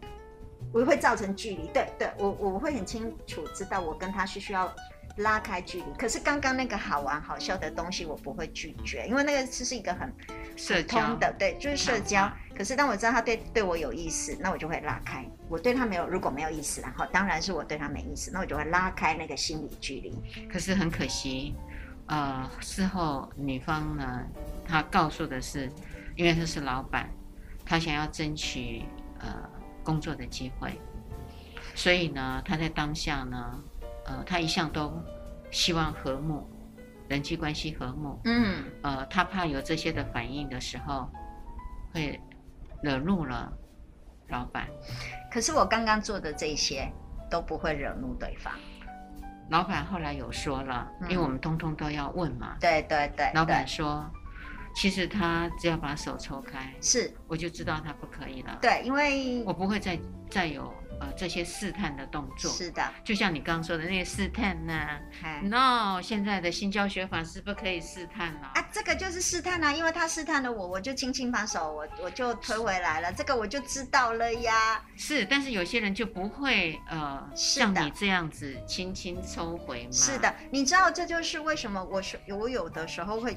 [0.75, 1.71] 我会造成距离。
[1.73, 4.71] 对对，我我会很清楚知道我跟他是需要。
[5.19, 10.13] 拉开距离，可是刚刚那个好玩好笑的东西我不会拒绝，因为那个只是一个很
[10.57, 12.29] 社交的，对，就是社交。
[12.53, 15.25] 可是当我知道他对对我有意思，那我就会拉开。
[15.49, 20.19] 我对他没有，如果没有意思，然后当然是我对他没意思，那我就会拉开那个心理距离。
[20.49, 21.55] 可是很可惜，
[22.07, 24.21] 呃，事后女方呢，
[24.67, 25.71] 她告诉的是，
[26.17, 27.09] 因为她是老板，
[27.65, 28.83] 她想要争取
[29.21, 29.49] 呃
[29.85, 30.81] 工作的机会，
[31.75, 33.61] 所以呢，他在当下呢。
[34.07, 35.03] 呃，他一向都
[35.51, 36.47] 希望和睦，
[37.09, 38.20] 人际关系和睦。
[38.25, 41.09] 嗯，呃，他怕有这些的反应的时候，
[41.90, 42.20] 会
[42.83, 43.51] 惹怒了
[44.29, 44.68] 老板。
[45.33, 46.87] 可是我刚刚做的这些
[47.31, 48.53] 都不会惹怒对方。
[49.49, 52.59] 老板后来有说了，嗯、因为我们通通都要问嘛。
[52.61, 53.31] 对对对。
[53.33, 54.05] 老板说，
[54.75, 58.59] 其实他只要把手抽开，是，我就知道他不可以了。
[58.61, 59.99] 对，因为我不会再
[60.31, 60.73] 再有。
[61.01, 65.41] 呃，这些试探的动作是的，就像你刚刚说的那些试探呢、啊。
[65.43, 74.81] No，现在的新教学法是不可以试探了啊，这个就是试探啊，因为他试探了我，我就轻轻把手我我就推回来了，这个我就知道了呀。
[74.97, 79.91] 是，但是有些人就不会呃像你这样子轻轻抽回吗？
[79.91, 83.37] 是的，你知道这就是为什么我是我有的时候会。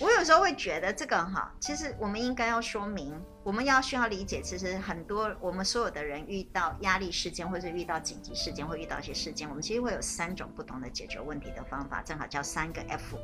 [0.00, 13.18] 我有时候会觉得这个哈，其实我们应该要说明，我们要需要理解，其实很多我们所有的人遇到压力事件，或者遇到紧急事件，会遇到一些事件，我们其实会有三种不同的解决问题的方法，正好叫三个 F，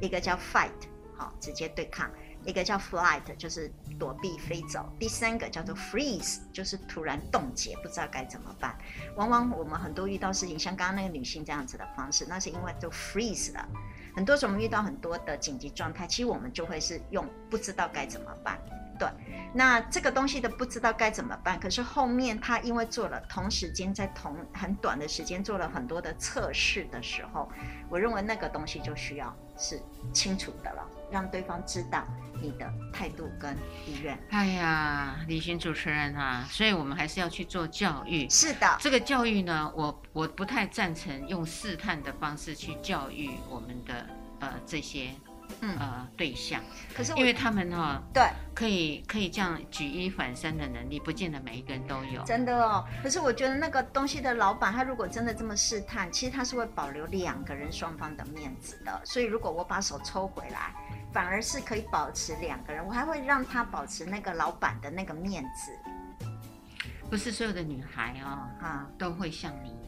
[0.00, 0.70] 一个叫 Fight，
[1.16, 2.08] 好，直接对抗；
[2.44, 8.78] 一个叫 Flight，就是躲避飞走；第三个叫做 Freeze，就是突然冻结，不知道该怎么办。
[9.16, 13.68] 往往我们很多遇到事情，像刚刚那个女性这样子的方式，那是因为就 Freeze 了。
[14.14, 18.58] 很多时候我们遇到很多的紧急状态，其实我们就会是用不知道该怎么办，
[18.98, 19.08] 对，
[19.54, 27.50] 那这个东西的不知道该怎么办，可是后面他因为做了同时间在同很短的时间做了很多的测试的时候，
[27.88, 29.80] 我认为那个东西就需要是
[30.12, 32.06] 清楚的了，让对方知道
[32.40, 33.54] 你的态度跟
[33.86, 34.18] 意愿。
[34.30, 38.28] 哎呀，李寻主持人啊，所以我们还是要去做教育。
[38.28, 44.06] 是的，这个教育呢，我我不太赞成用试探的方式去教育我们的
[44.40, 45.10] 呃这些。
[45.62, 46.62] 嗯呃，对象，
[46.94, 52.22] 可是因为他们哈、哦，对，可以可以这样举一反三的能力，不见得每一个人都有。
[52.24, 59.00] 真的哦，可是我觉得那个东西的老板，他如果真的这么试探，其实他是会保留两个人双方的面子的。
[59.04, 60.74] 所以如果我把手抽回来，
[61.12, 65.72] 反而是可以保持两个人，我还会让他保持那个老板的那个面子。
[67.10, 69.79] 不是所有的女孩哦，啊，都会像你。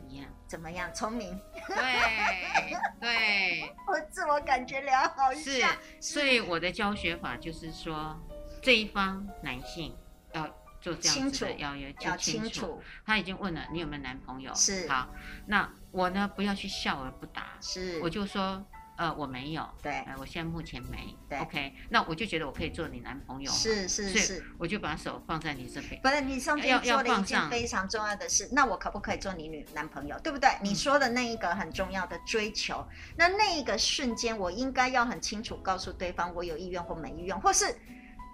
[0.52, 0.92] 怎么样？
[0.92, 5.32] 聪明，对对， 我自我感觉良好。
[5.32, 5.64] 是，
[5.98, 8.20] 所以我的教学法就是说，
[8.60, 9.96] 这一方男性
[10.34, 10.46] 要
[10.78, 12.82] 做这样子的邀约，要清楚。
[13.06, 15.08] 他已经问了你有没有男朋友，是好，
[15.46, 18.62] 那我呢不要去笑而不答，是，我就说。
[18.96, 26.00] 呃，我没有，对，呃，我现在目前没，对，OK，那我就觉得我可以做你男朋友，是是是，我就把手放在你这边。
[26.02, 30.48] 不是，你上天做了一件非常重要的事，那我可不可以做你女男朋友，对不对？
[30.60, 37.74] 嗯、你说的那一个很重要的追求，那那一个瞬间，我应该要很清楚告诉对方，我有意愿或没意愿，或是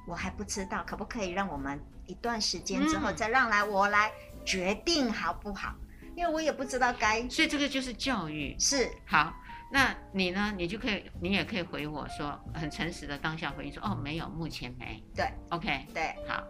[0.09, 4.11] 我还不知道，可不可以让我们一段时间之后再让来我来
[4.45, 5.73] 决定好不好？
[6.03, 9.33] 嗯、因为我也不知道该，所以这个就是教育，是好。
[9.71, 10.55] 那你呢？
[10.57, 15.03] 你就可以，你也可以回我说，很诚实的当下回应说，哦，没有，目前没。
[15.15, 16.43] 对，OK，对，好。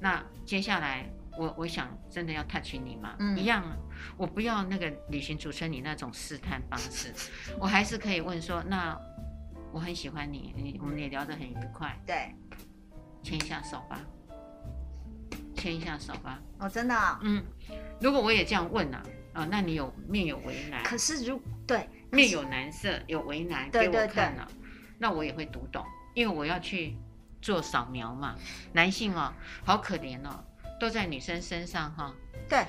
[0.00, 1.08] 那接下来，
[1.38, 3.64] 我我想真的要 touch 你吗，嗯，一样，
[4.16, 7.14] 我不要那个旅行主持人你那种试探方式，
[7.60, 8.98] 我还是可以问说，那
[9.72, 12.34] 我很喜欢你，你我们也聊得很愉快，对，
[13.22, 14.00] 牵一下手吧，
[15.54, 16.40] 牵一下手吧。
[16.58, 17.20] 哦，真的啊？
[17.22, 17.40] 嗯，
[18.00, 20.82] 如果我也这样问啊，啊，那你有面有为难。
[20.82, 21.88] 可是如对。
[22.10, 24.46] 面有难色，有为难给我看了，
[24.98, 26.96] 那我也会读懂，因为我要去
[27.42, 28.36] 做扫描嘛。
[28.72, 29.32] 男性哦，
[29.64, 30.44] 好可怜哦，
[30.78, 32.14] 都在女生身上哈。
[32.48, 32.64] 对，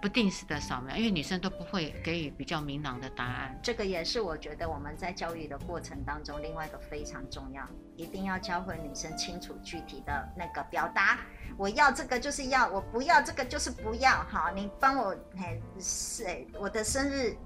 [0.00, 3.58] 不定时的扫描，因为女生都不会给予比较明朗的答案。
[3.64, 11.18] 这个也是我觉得我们在教育的过程当中，另外一个非常重要，一定要教会女生清楚具体的那个表达。
[11.56, 14.22] 我要这个就是要，我不要这个就是不要。
[14.30, 17.36] 好，你帮我，嘿，是我的生日。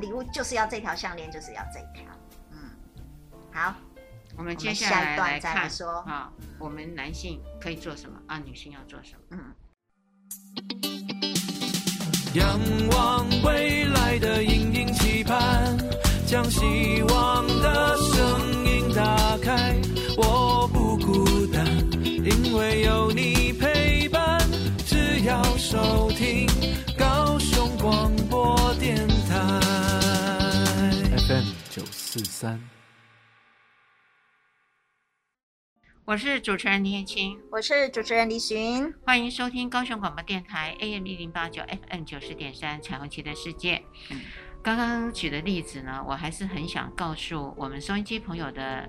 [0.00, 2.04] 礼物就是要这条项链，就是要这一条。
[2.50, 2.58] 嗯，
[3.52, 3.74] 好，
[4.36, 8.38] 我们接下来来看说啊，我们男性可以做什么啊？
[8.38, 9.38] 女性要做什么？
[9.38, 9.54] 嗯。
[12.34, 12.58] 仰
[12.90, 15.76] 望未来的隐隐期盼，
[16.26, 19.80] 将希望的声音打开。
[20.16, 21.64] 我不孤单，
[22.02, 24.40] 因为有你陪伴。
[24.84, 26.10] 只要收
[32.44, 32.60] 三，
[36.04, 43.82] 我是主持人李艳青，我是主持人李寻，欢迎收听高雄广播电台 AM 一零八九 FM 九十点三彩虹旗的世界。
[44.10, 44.20] 嗯，
[44.62, 48.86] 刚刚举的例子呢，我还是很想告诉我们收音机朋友的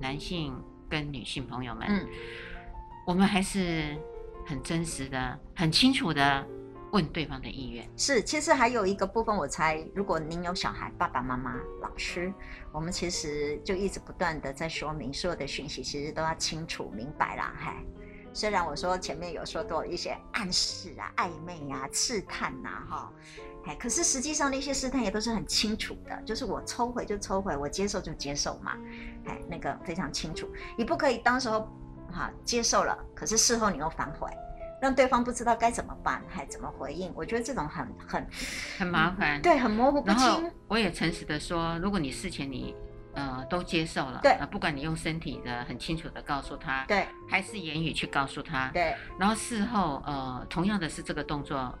[0.00, 2.08] 男性跟女性朋友们，嗯，
[3.06, 4.00] 我们还是
[4.46, 6.46] 很真实的、很清楚的。
[6.94, 12.32] 问对方的意愿是，其实还有一个部分，我猜，如果您有小孩，爸爸妈妈、老师，
[12.70, 17.52] 我们其实就一直不断的在说明，所有的讯息其实都要清楚明白啦。
[17.58, 17.84] 嗨，
[18.32, 23.12] 虽然我说前面有说多一些暗示啊、暧昧啊、试探呐，哈，
[23.66, 28.78] 哎，可是实际上那些试探也都是很清楚的，就是我抽回就抽回，我接受就接受嘛，
[29.26, 31.68] 哎，那个非常清楚，你不可以当时候
[32.12, 34.30] 哈接受了，可是事后你又反悔。
[34.84, 37.10] 让对方不知道该怎么办，还怎么回应？
[37.16, 38.26] 我觉得这种很很
[38.76, 40.52] 很麻烦，对，很模糊不清。
[40.68, 42.76] 我也诚实的说，如果你事前你
[43.14, 51.78] 呃都接受了，对，呃，不管你用身体的很清楚的告诉他，对，还是言语去告诉他，对，然后事后呃同样的是这个动作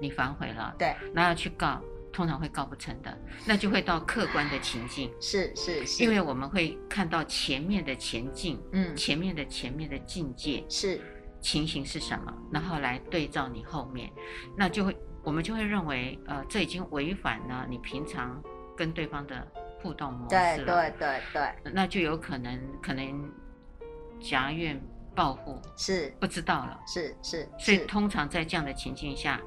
[0.00, 1.78] 你反悔了，对，然后去告，
[2.10, 10.98] 通常会告不成的，那就会到客观的情境，是是是，因为我们会看到前面的前进，嗯，前面的前面的境界是。
[11.44, 12.34] 情形是什么？
[12.50, 14.10] 然后来对照你后面，
[14.56, 18.42] 那就会我们就会认为，呃，这已经违反了你平常
[18.74, 19.46] 跟对方的
[19.82, 20.56] 互动模式了。
[20.56, 23.30] 对对对对，那就有可能可能
[24.18, 24.80] 夹怨
[25.14, 27.46] 报复，是不知道了，是是。
[27.58, 29.38] 所以通常在这样的情境下，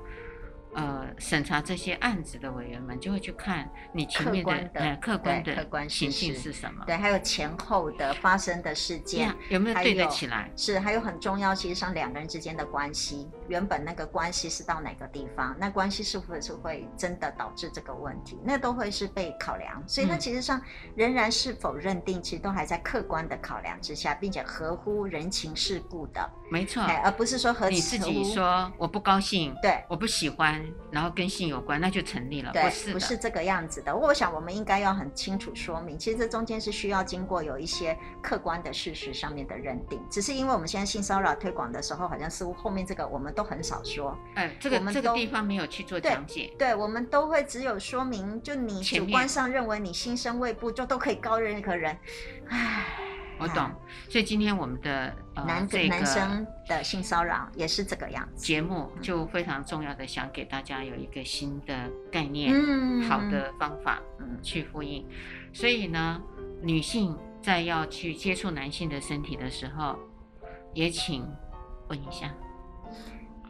[0.77, 6.85] 呃，审查这些案子的委员们就会去看你前面的客观的、呃、客观的客观情境是什么？
[6.85, 10.51] 对，还有前后的发生的事件有没有对得起来？
[10.55, 15.55] 是，还有很重要，其实上两个人之间的关系，原本那个关系是到哪个地方？
[15.59, 18.39] 那关系是否是会真的导致这个问题？
[18.43, 19.83] 那都会是被考量。
[19.87, 20.61] 所以，它其实上
[20.95, 26.29] 仍然是否认定，其实都还在客观的考量之下，并且合乎人情世故的。
[26.49, 30.65] 没错，而不是说和你自己说我不高兴，对，我不喜欢。
[30.89, 32.51] 然后跟性有关，那就成立了。
[32.53, 33.93] 对，不是不是这个样子的。
[33.95, 40.01] 我想我们应该要很清楚说明，其实这中间是需要经过有一些客观的事实上面的认定。
[40.09, 44.17] 只是因为我们现在性骚扰推广的时候，好像似乎后面这个我们都很少说。
[44.35, 46.53] 哎，这个这个地方没有去做讲解。
[46.57, 51.97] 对，对，我们都会只有说明，就你主观上认为你心生畏怖，就都可以告任何人。
[52.47, 52.85] 唉。
[53.39, 53.69] 我懂，
[54.09, 58.43] 所以今天我们的呃男这个男生的性骚扰也是这个样子。
[58.43, 65.05] 节目就非常重要的想给大家有一个新的概念，嗯，好的方法，嗯，去呼应。
[65.53, 66.21] 所以呢，
[66.61, 69.97] 女性在要去接触男性的身体的时候，
[70.73, 71.25] 也请
[71.89, 72.33] 问一下，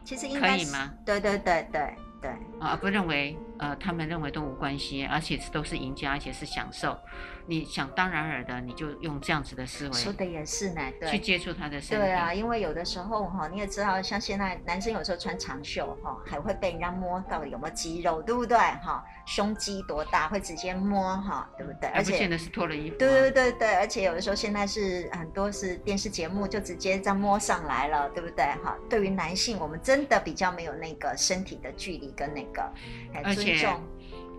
[0.04, 0.92] 其实应该可以吗？
[1.04, 1.94] 对对对对。
[2.20, 2.28] 对
[2.58, 6.98] 啊，而不认为呃，他们认为都无关系，而且是都是赢家，而且是享受。
[7.46, 12.04] 你想当然尔的，你就用这样子的思维，说的也是呢，对，去接触他的身体。
[12.04, 18.58] 对啊，因为有的时候哈，你也知道，像现在男生有时候穿长袖哈，还会被人家摸到有没有肌肉，对不对？
[18.58, 21.88] 哈，胸肌多大会直接摸哈，对不对？
[21.94, 22.98] 而且不见得是脱了衣服啊。
[22.98, 28.44] 对对对对，而且有的时候现在是很多是电视节目就直接这样摸上来了，对不对？
[28.62, 32.62] 哈，对于男性，我们真的比较没有那个身体的距离跟那个。
[33.14, 33.68] 而且，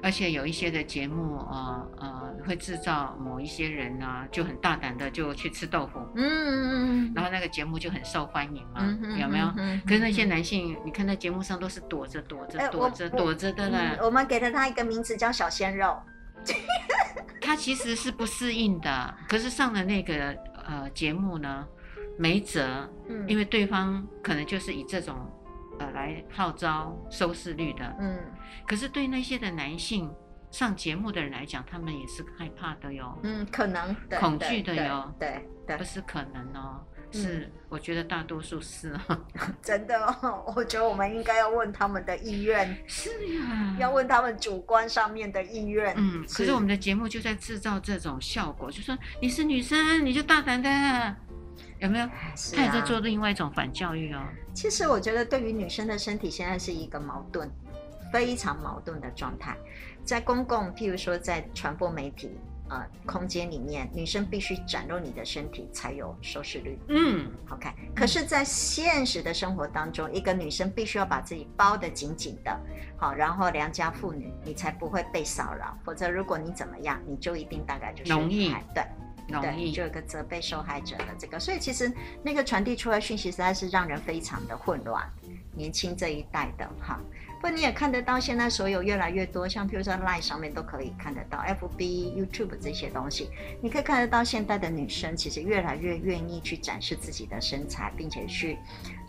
[0.01, 9.53] 而且有一些的节目，呃呃，会制造某一些人呢、啊，就很大胆的就去吃豆腐，嗯嗯嗯，然后那个节目就很受欢迎嘛，嗯、有没有？
[9.57, 14.05] 嗯、可是那些男性，嗯、你看在节目上都是躲着躲着躲着躲着的呢、嗯。
[14.05, 15.97] 我们给了他一个名字叫小鲜肉，
[17.41, 20.36] 他其实是不适应的，可是上了那个
[20.66, 21.68] 呃节目呢，
[22.18, 25.16] 没辙，嗯，因为对方可能就是以这种。
[25.80, 28.19] 呃，来号召收视率的，嗯，
[28.67, 30.13] 可是对那些的男性
[30.51, 33.95] 上节目的人来讲，他们也是害怕的哟，嗯，可能。
[34.19, 39.17] 恐惧的哟，对对，不是可能哦，是、嗯、我觉得大多数是哦，
[39.61, 51.15] 真的哦，我觉得我们应该要问他们的意愿， 是呀，要问他们主观上面的意愿，嗯，可是我们的节目就在制造这种效果，就说你是女生，你就大胆的。
[51.80, 52.07] 有没有？
[52.55, 54.21] 他也在做另外一种反教育哦。
[54.53, 57.49] 其实我觉得，对于女生的身体，现在是一个矛盾，
[58.11, 59.55] 非常矛盾的状态。
[60.03, 62.32] 在公共，譬如说在传播媒体
[62.69, 66.77] 呃空间里面，女生必须展露你的身体才有收视率。
[66.88, 67.69] 嗯，，OK。
[67.95, 72.59] 可是，在现实的生活当中，一个女生必须要把自己包得紧紧的，
[72.97, 75.77] 好，然后良家妇女，你才不会被骚扰。
[75.86, 78.84] 否则，如果你怎么样，你就一定大概就是容易对。
[79.30, 81.91] 对，就有个责备受害者的这个，所以其实
[82.23, 85.07] 那个传递出来讯息实在是让人非常的混乱。
[85.55, 86.99] 年轻这一代的哈，
[87.36, 93.30] 不过你也看得到，现在所有越来越多，像譬如说 Line 上面都可以看得到，FB、YouTube 这些东西，
[93.61, 98.57] 你可以看得到现代的女生其实越来越愿意去展示自己的身材，并且去，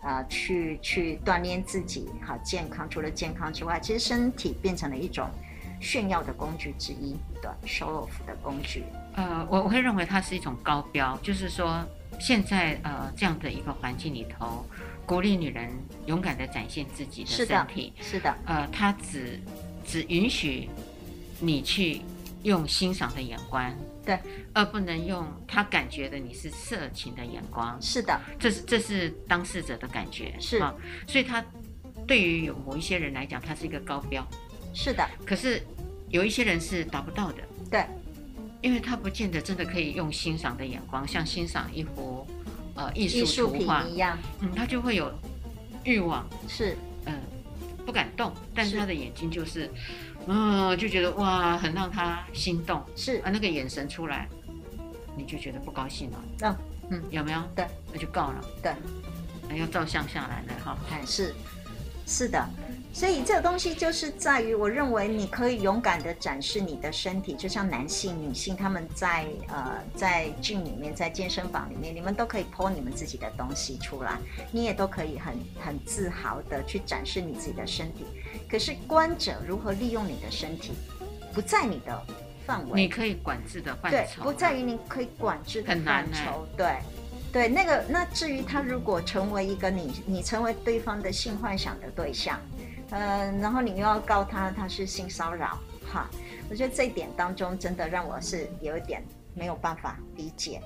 [0.03, 2.89] 呃，去去锻炼自己，好健康。
[2.89, 5.29] 除了健康之外，其实身体变成了一种
[5.79, 8.83] 炫耀的工具之一，对，show off 的工具。
[9.13, 11.85] 呃，我我会认为它是一种高标，就是说，
[12.19, 14.65] 现在呃这样的一个环境里头，
[15.05, 15.69] 鼓励女人
[16.05, 19.39] 勇敢的展现自己的身体，是的，是的，呃，他只
[19.85, 20.69] 只允许
[21.39, 22.01] 你去
[22.43, 23.73] 用欣赏的眼光，
[24.05, 24.17] 对，
[24.53, 30.57] 而不能用他感觉的你是色情的眼光，是的，这是这是当事者的感觉，是。
[30.59, 30.73] 啊，
[31.07, 31.43] 所以他
[32.07, 34.25] 对于有某一些人来讲，他是一个高标，
[34.73, 35.61] 是的，可是
[36.09, 37.85] 有一些人是达不到的，对。
[38.61, 42.25] 因为他不见得真的可以用欣赏的眼光，像欣赏一幅
[42.75, 45.11] 呃艺术图画一样，嗯，他就会有
[45.83, 47.19] 欲望，是，嗯，
[47.85, 49.69] 不敢动，但是他的眼睛就是，
[50.27, 53.17] 嗯，就觉得哇，很让他心动，是。
[53.21, 54.27] 啊，那个眼神出来，
[55.17, 56.55] 你就觉得不高兴了，嗯
[56.91, 57.41] 嗯，有没有？
[57.55, 58.73] 对，那就告了，对，
[59.49, 61.33] 那要照相下来了哈，哎，是，
[62.11, 62.45] 是的。
[62.93, 74.19] 所以这个东西就是在于，我认为你可以勇敢的展示你的身体，就像男性、女性他们在呃在 gym 里面，在健身房里面，你们都可以 po 你们自己的东西出来，
[74.51, 78.05] 你也都可以很很自豪的去展示你自己的身体。
[78.49, 80.73] 可是观者如何利用你的身体，
[81.33, 82.05] 不在你的
[82.45, 86.75] 范围，你可以管制的范畴，对，不在于你可以管制的范畴，对。
[87.31, 92.39] 对，那个那至于他如果成为一个你你成为对方的性幻想的对象。
[92.89, 95.57] 呃，然后你又要告他他是性骚扰，
[95.89, 96.09] 哈，
[96.49, 99.01] 我觉得这一点当中真的让我是有一点
[99.33, 100.61] 没有办法理解。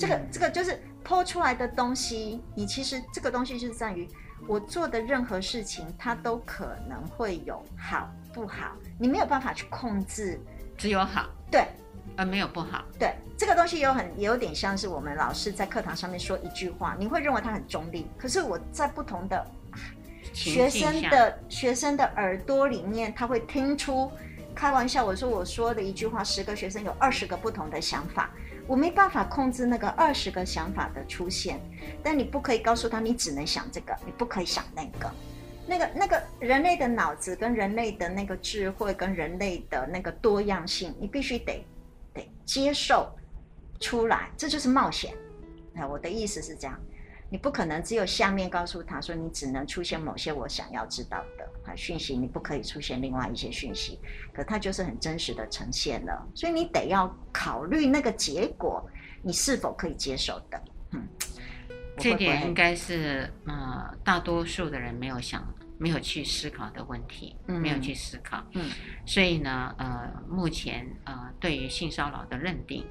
[0.00, 4.08] 这个这个就是 po 出来的东西，你其实这个东西是在于
[4.48, 10.40] 我做的任何事情，它都可能会有好不好，你没有办法去控制，
[10.78, 11.68] 只有好，对，
[12.16, 19.46] 而没有不好，对，这个东西有很也有点像是我们老师在课堂上面说一句话，你会认为他很中立，可是我在不同的。
[20.32, 24.10] 学生的学生的耳朵里面，他会听出，
[24.52, 28.30] 开玩笑，我说我说的一句话，十个学生有二十个不同的想法，
[28.66, 31.60] 我没办法控制那个二十个想法的出现，
[32.02, 35.12] 但你不可以告诉他，你只能想这个，你不可以想那个，
[35.68, 41.64] 那个那个人类的脑子跟人类的那个智慧跟人类的那个多样性，你必须得
[42.14, 43.12] 得接受
[43.80, 45.14] 出来，这就是冒险。
[45.74, 46.80] 哎，我的意思是这样。
[47.30, 53.98] 你不可能只有下面告诉他说，你只能出现某些我想要知道的啊讯息，你不可以出现另外一些讯息。
[54.32, 58.88] 可它就是很真实的呈现了，所以你得要考虑那个结果，
[59.20, 60.62] 你是否可以接受的。
[60.92, 61.08] 嗯，
[61.98, 65.42] 这点应该是呃大多数的人没有想、
[65.78, 68.44] 没有去思考的问题，嗯、没有去思考。
[68.52, 68.70] 嗯，
[69.06, 72.84] 所以呢，呃，目前呃对于性骚扰的认定。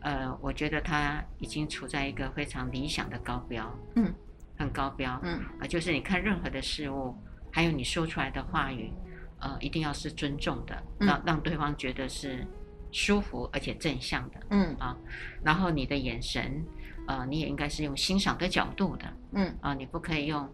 [0.00, 4.12] 呃，我觉得他已经处在一个非常理想的高标，嗯，
[4.58, 7.16] 很高标，嗯，呃，就是你看任何的事物，
[7.50, 8.92] 还有你说出来的话语，
[9.40, 12.46] 呃，一定要是尊重的，让让对方觉得是
[12.92, 14.76] 舒服而且正向的，嗯。
[14.76, 14.94] 啊，
[15.42, 16.62] 然后你的眼神，
[17.08, 19.56] 呃，你也应该是用欣赏的角度的，嗯。
[19.62, 20.46] 啊，你不可以用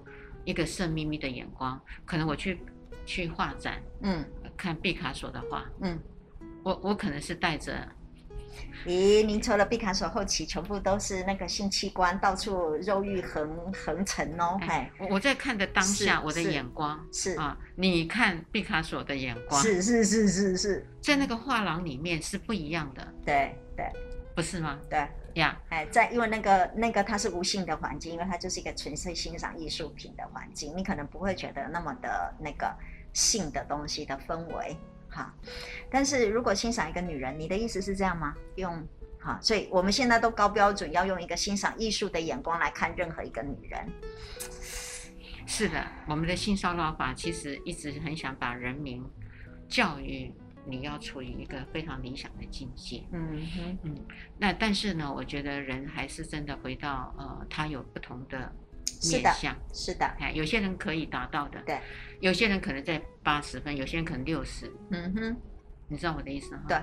[0.45, 1.81] 一个色眯眯的眼光。
[2.05, 2.61] 可能我去
[3.05, 4.25] 去画展，嗯，
[4.57, 5.99] 看毕卡索的画，嗯，
[6.63, 7.87] 我我可能是带着。
[8.85, 14.59] 咦，您除了毕卡索后期，全部都是那个性器官到处肉欲横横陈哦。
[14.63, 23.07] 哎，我我在看的当下，我的眼光是啊，你看毕卡索的眼光是是是是是，在那个画廊里面是不一样的。
[23.25, 23.87] 对对，
[24.35, 24.79] 不是吗？
[24.91, 32.73] 对呀，哎，在因为那个那个它是无性的环境，因为它就是一个纯粹欣赏艺术品的环境，你可能不会觉得那么的那个
[33.13, 34.77] 性的东西的氛围。
[35.09, 35.35] 哈，
[35.91, 38.35] 但是如果欣赏一个女人，你的意思是这样吗？
[38.57, 38.87] 用
[39.19, 43.87] 哈，所以我们现在都高标准，要用一个欣赏艺术的眼光来看任何一个女人。
[45.47, 49.05] 是的，我们的性骚扰法其实一直很想把人民
[49.69, 50.33] 教育，
[50.67, 53.03] 你要处于一个非常理想的境界。
[53.13, 53.95] 嗯哼，嗯，
[54.39, 58.53] 那但是呢，我觉得人还是真的回到呃，他有不同的。
[59.11, 61.81] 面向，是的，哎，有些人可以达到的，对，
[62.21, 65.37] 有些人可能在八十分，有些人可能六十，嗯哼，
[65.91, 66.63] 你知道我的意思哈？
[66.69, 66.79] 对，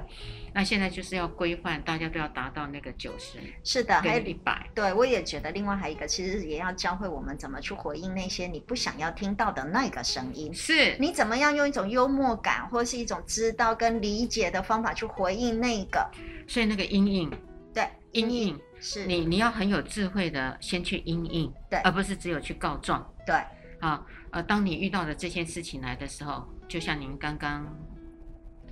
[0.54, 10.98] 那现在就是要规范，大家都要达到那个九十，是的，还有一百，对，我也觉得，另外还有一个，其实也要教会我们怎么去回应那些你不想要听到的那个声音，是。
[11.00, 16.06] 你怎么样用一种幽默感或是一种知道跟理解的方法去回应那个，
[16.46, 17.32] 所以那个阴影，
[17.74, 18.60] 对，阴影。
[18.82, 19.06] 是。
[19.06, 23.36] 你，你要很有智慧的先去阴影，对，而不是只有去告状，对，
[23.80, 27.66] 啊，呃，当你遇到的这件事情来的时候，就像您刚刚。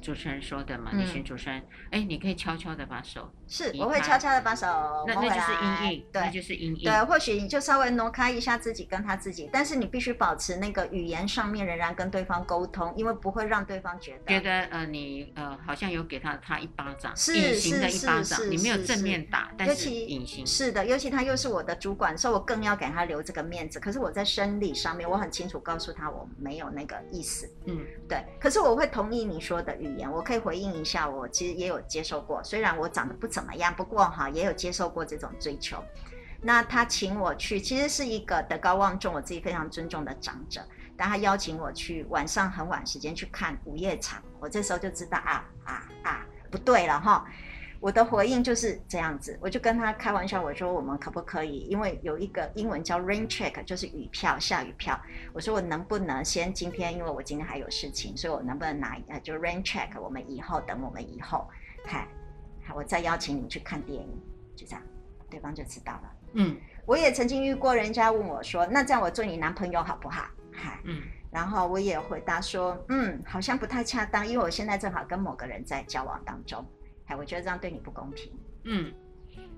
[0.05, 4.65] 主持人说的嘛，女性主持人，哎、嗯，你可以悄悄的把手，是，我会悄悄的把手
[5.07, 23.79] 那，那就是阴影，对，那就是阴影，对，或许你就稍微挪开一下自己跟他自己，但是你必须保持那个语言上面仍然跟对方沟通，因为不会让对方觉得觉得呃你呃好像有给他他一巴掌，是隐形的一巴掌，你没有正面打，但是隐形，是的，尤其他又是我的主管，所以我更要给他留这个面子。
[23.79, 28.23] 可是我在生理上面，我很清楚告诉他我没有那个意思，嗯，对。
[28.39, 30.75] 可是我会同意你说的语言，我可以回应。
[30.75, 35.83] 一下，我其实也有接受过，虽然我长得不怎么样，不过哈也有接受过这种追求。
[36.41, 40.65] 那他请我去，其实是一个德高望重、我自己非常尊重的长者，
[40.95, 47.25] 但他邀请我去晚上很晚时间去看午夜场，我这时候就知道啊啊啊不对了哈。
[47.81, 51.67] 我的回应就是这样子，我就跟他开玩笑，我说我们可不可以？
[51.69, 54.97] 因为有一个英文叫 rain check，就是雨票、下雨票。
[55.33, 61.47] 我说我能不能先今天，因为我今天还有事情，所以我能不能拿呃，就 rain check，我们以后等我们以后，
[61.85, 62.07] 嗨，
[62.65, 64.21] 好，我再邀请你去看电影，
[64.55, 64.81] 就这样，
[65.29, 66.11] 对方就知道了。
[66.33, 70.25] 嗯，我也曾经遇过人家问我说，那这样我做你男朋友好不好？
[70.51, 71.01] 嗨，嗯，
[71.31, 76.65] 然后我也回答说，嗯，好像不太恰当，因为我现在正好跟某个人在交往当中。
[77.05, 78.31] 哎，我觉得这样对你不公平。
[78.63, 78.91] 嗯，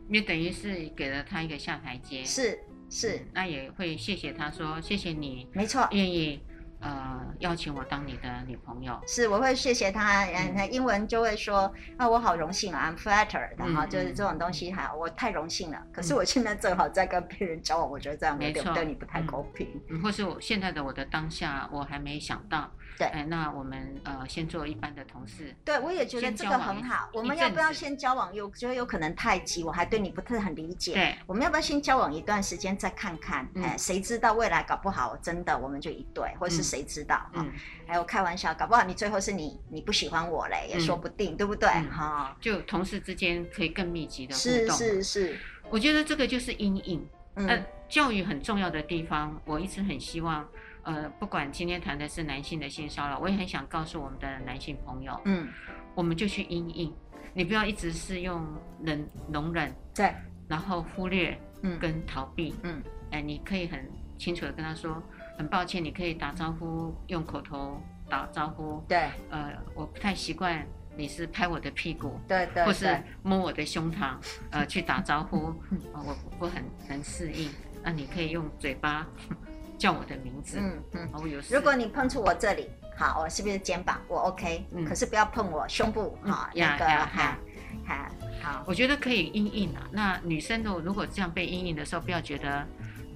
[0.07, 2.23] 你等于是给了他一个下台阶。
[2.25, 6.41] 是是，那也会谢谢他说谢谢你，没错，愿意
[6.79, 8.99] 呃邀请我当你的女朋友。
[9.07, 15.81] 是，我会谢谢他，嗯，他英文就会说，啊，我好荣幸啊，I'm flattered，然后就是这种东西，哈，我太荣幸了。
[15.91, 19.67] 可是我现在正好在跟别人交往，我觉得这样有点对你不太公平。
[19.89, 22.71] 嗯，或是我现在的我的当下，我还没想到。
[22.97, 25.53] 对，哎，那我们呃先做一般的同事。
[25.63, 27.09] 对，我也觉得这个很好。
[27.13, 28.33] 我们要不要先交往？
[28.33, 30.93] 有觉得有可能太急，我还对你不是很理解。
[30.93, 33.47] 对，我们要不要先交往一段时间再看看？
[33.55, 37.29] 哎，谁知道未来搞不好真的我们就一对，或是谁知道？
[37.33, 37.51] 嗯，
[37.85, 41.69] 还有开玩笑，搞不好你最后是你你不喜欢我嘞，也说不定，对不对？
[41.91, 44.77] 哈，就同事之间可以更密集的互动。
[44.77, 45.39] 是是是，
[45.69, 47.07] 我觉得这个就是阴影。
[47.39, 50.43] 嗯，教育很重要的地方，我一直很希望。
[50.87, 55.49] 呃，不管今天谈的是男性的性骚扰，我也很想告诉我们的男性朋友，嗯，
[55.93, 56.95] 我们就去因应，
[57.33, 58.47] 你不要一直是用
[58.81, 60.13] 忍容忍，对，
[60.47, 62.81] 然后忽略，嗯，跟逃避，嗯，
[63.11, 63.85] 哎，你可以很
[64.17, 65.03] 清楚的跟他说，
[65.37, 70.65] 很抱歉，你可以打招呼，用口头打招呼，对，呃，我不太习惯
[70.95, 74.15] 你是拍我的屁股，对对，或是摸我的胸膛，
[74.51, 75.53] 呃，去打招呼，
[75.91, 77.51] 我不很能适应，
[77.83, 79.05] 那你可以用嘴巴。
[79.77, 81.39] 叫我的名字，嗯嗯，我有。
[81.49, 84.01] 如果你碰触我这里，好，我是不是肩膀？
[84.07, 87.37] 我 OK，嗯，可是不要碰我胸部，哈，那个，哈，
[87.85, 88.11] 哈，
[88.41, 88.63] 好。
[88.65, 89.87] 我觉得可以阴影啊。
[89.91, 92.65] 那女生的如果这样被阴影的时候，不要觉得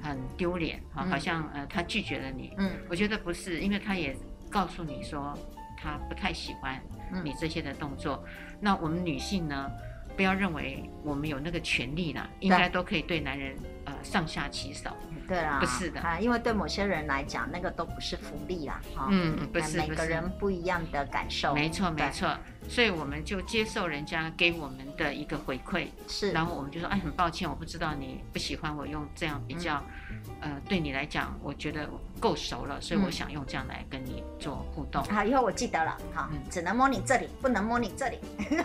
[0.03, 4.16] 很丢脸，哈，好像呃，她拒绝了你，嗯，我觉得不是，因为她也
[4.49, 5.36] 告诉你说
[5.82, 6.80] 她不太喜欢
[7.24, 8.24] 你这些的动作。
[8.59, 9.72] 那我们女性呢，
[10.16, 14.89] 不要认为我们有那个权利啦，应该都可以对男人呃上下其手。
[15.28, 16.02] 对啦，不是的。
[16.02, 22.36] 啊，因为对某些人来讲，那个都不是福利啦，哈，嗯，不是，每个人不一样的感受，没错，没错，
[22.68, 29.82] 所以我们就接受人家给我们的一个回馈，是，然后我们就说，哎，很抱歉，我不知道你不喜欢我用这样比较，
[30.41, 31.89] 呃，对你来讲，我觉得
[32.20, 35.02] 够熟了，所以我想用这样来跟你做互动。
[35.06, 38.20] 好，以后我记得了，好，只能摸你这里，不能摸你这里。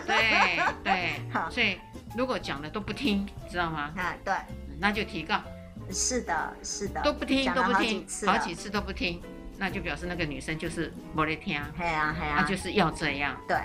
[0.05, 1.79] 对对， 好，所以
[2.17, 3.93] 如果讲的都不听，知道吗？
[3.95, 4.33] 啊，对，
[4.79, 5.41] 那就提告。
[5.89, 9.21] 是的，是的，都不听，都不听，好几次都不听，
[9.57, 13.39] 那就表示那个女生就是没在听，对啊，对啊，那就是要这样。
[13.47, 13.57] 对，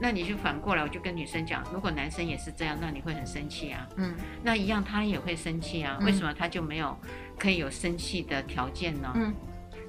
[0.00, 3.86] 那你就反过来，我就跟女生讲，如果男生也是这样，那你会很生气啊。
[3.96, 5.98] 嗯，那一样他也会生气啊。
[6.02, 6.96] 为什么他就没有
[7.38, 9.12] 可以有生气的条件呢？
[9.14, 9.34] 嗯，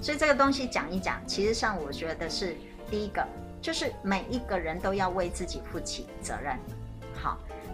[0.02, 2.58] 所以这个东西讲一讲，其实上我觉得是
[2.92, 3.26] 第一个，
[3.62, 6.58] 就是每一个人都要为自己负起责任。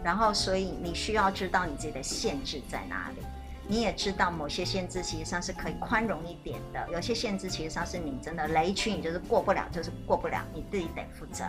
[0.04, 3.18] 好，然后所以你需要知道你自己的限制在哪里。
[3.66, 11.46] 你也知道某些限制其实上是可以宽容一点的，有些限制其实上是你真的雷区，你就是过不了，就是过不了，你自己得负责。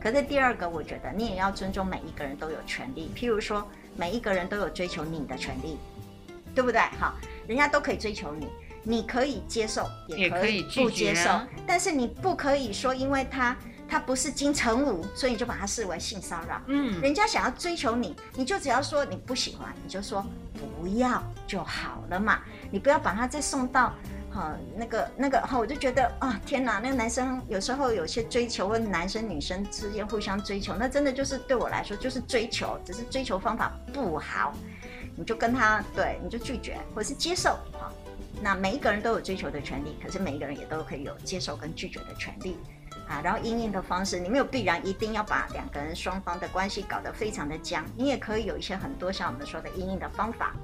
[0.00, 3.64] 可是第二个，我觉得你也要尊重每一个人都有权利，譬如说
[3.96, 5.78] 每一个人都有追求你的权利，
[6.52, 6.80] 对不对？
[6.98, 7.14] 好，
[7.46, 8.48] 人家都可以追求你，
[8.82, 11.30] 你可以接受，也可以不接受，
[11.64, 13.56] 但是你不可以说因为他。
[13.92, 16.58] 他不是金城武，所以你就把他视为性骚扰。
[16.66, 20.24] 嗯，人家想要追求你，你就只要说你不喜欢，你就说
[20.54, 22.40] 不要就好了嘛。
[22.70, 23.92] 你不要把他再送到，
[24.30, 34.54] 哈，那个那个哈，我就觉得啊，天哪，那个男生有时候有些追求，或男生女生之间互相追求，那真的就是对我来说就是追求，只是追求方法不好，
[35.14, 37.92] 你就跟他对，你就拒绝或是接受哈。
[38.40, 42.56] 那每一个人都有追求的权利，可是每一个人也都可以有接受跟拒绝的权利。
[43.08, 50.54] 啊，然后因应的方式，你没有必然一定要把两个人双方的关系搞得非常的僵，你也可以有一些很多像我们说的因应的方法，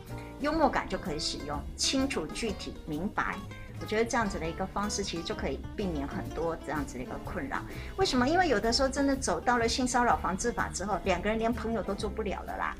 [0.40, 3.36] 幽默感就可以使用，清楚、具体、明白。
[3.80, 7.62] 我觉得这样子的一个方式，其实就可以避免很多这样子的一个困扰。
[7.96, 8.28] 为什么？
[8.28, 12.76] 因为有的时候真的走到了性骚扰防治法之后，两个人连朋友都做不了了啦。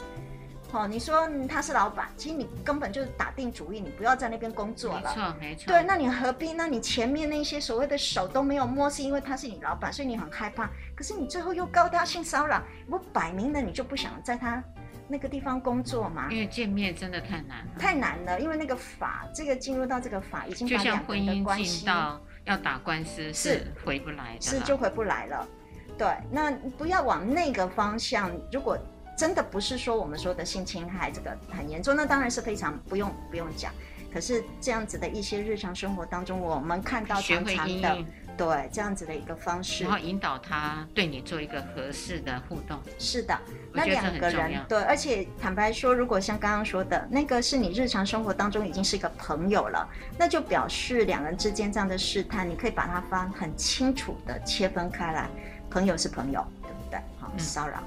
[0.70, 5.08] 哦，你说他是老板，其实你根本就是打定主意，你不要在那边工作了。
[5.08, 5.66] 没错，没错。
[5.66, 6.52] 对，那你何必？
[6.52, 10.68] 那你前面那些所谓的手都没有摸，是因为他是你老板，所以你很害怕。
[10.94, 14.62] 可是你最后又告他性骚扰，不摆明了你就不想在他
[15.08, 16.28] 那个地方工作吗？
[16.30, 17.72] 因为见面真的太难了。
[17.78, 25.48] 太难了，因为那个法，这个进入到这个法已经把两个人的关系，就像婚姻进到要打官司是回不来的，是就回不来了。
[25.96, 28.78] 对，那不要往那个方向，如果。
[29.18, 33.72] 真的不是说我们说的性侵害这个很严重，那当然是非常不用不用讲。
[34.14, 37.98] 可是这样子的一些日常生活当中，我们看到常常的，
[38.38, 42.78] 对这样子的一个方式，然后引导他对你做一个合适的互动。
[42.98, 43.38] 是的，
[43.72, 55.28] 那两个人对，而且坦白说，如果像刚刚说的那个是你日常生活当中已经是一个朋友了，那就表示两人之间这样的试探，你可以把它分很清楚的切分开来，
[55.68, 56.98] 朋友是朋友，对不对？
[57.20, 57.82] 好，骚扰。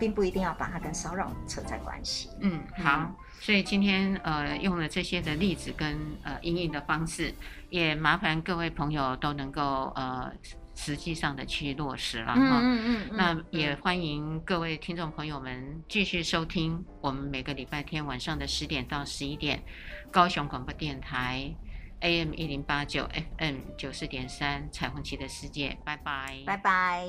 [0.00, 2.30] 并不一定要把它跟骚扰扯在关系。
[2.40, 3.00] 嗯，好。
[3.00, 7.32] 嗯、所以今天呃用了这些的例子跟呃应应的方式，
[7.68, 10.32] 也麻烦各位朋友都能够呃
[10.74, 12.60] 实际上的去落实了哈。
[12.62, 19.62] 嗯嗯，嗯，嗯那也欢迎各位听众朋友们继续收听我们每个礼拜天晚上的十点到十一点，
[20.10, 21.54] 高雄广播电台
[22.00, 23.06] AM 一零八九
[23.38, 25.76] FM 九四点三彩虹旗的世界。
[25.84, 26.42] 拜拜。
[26.46, 27.04] 拜拜。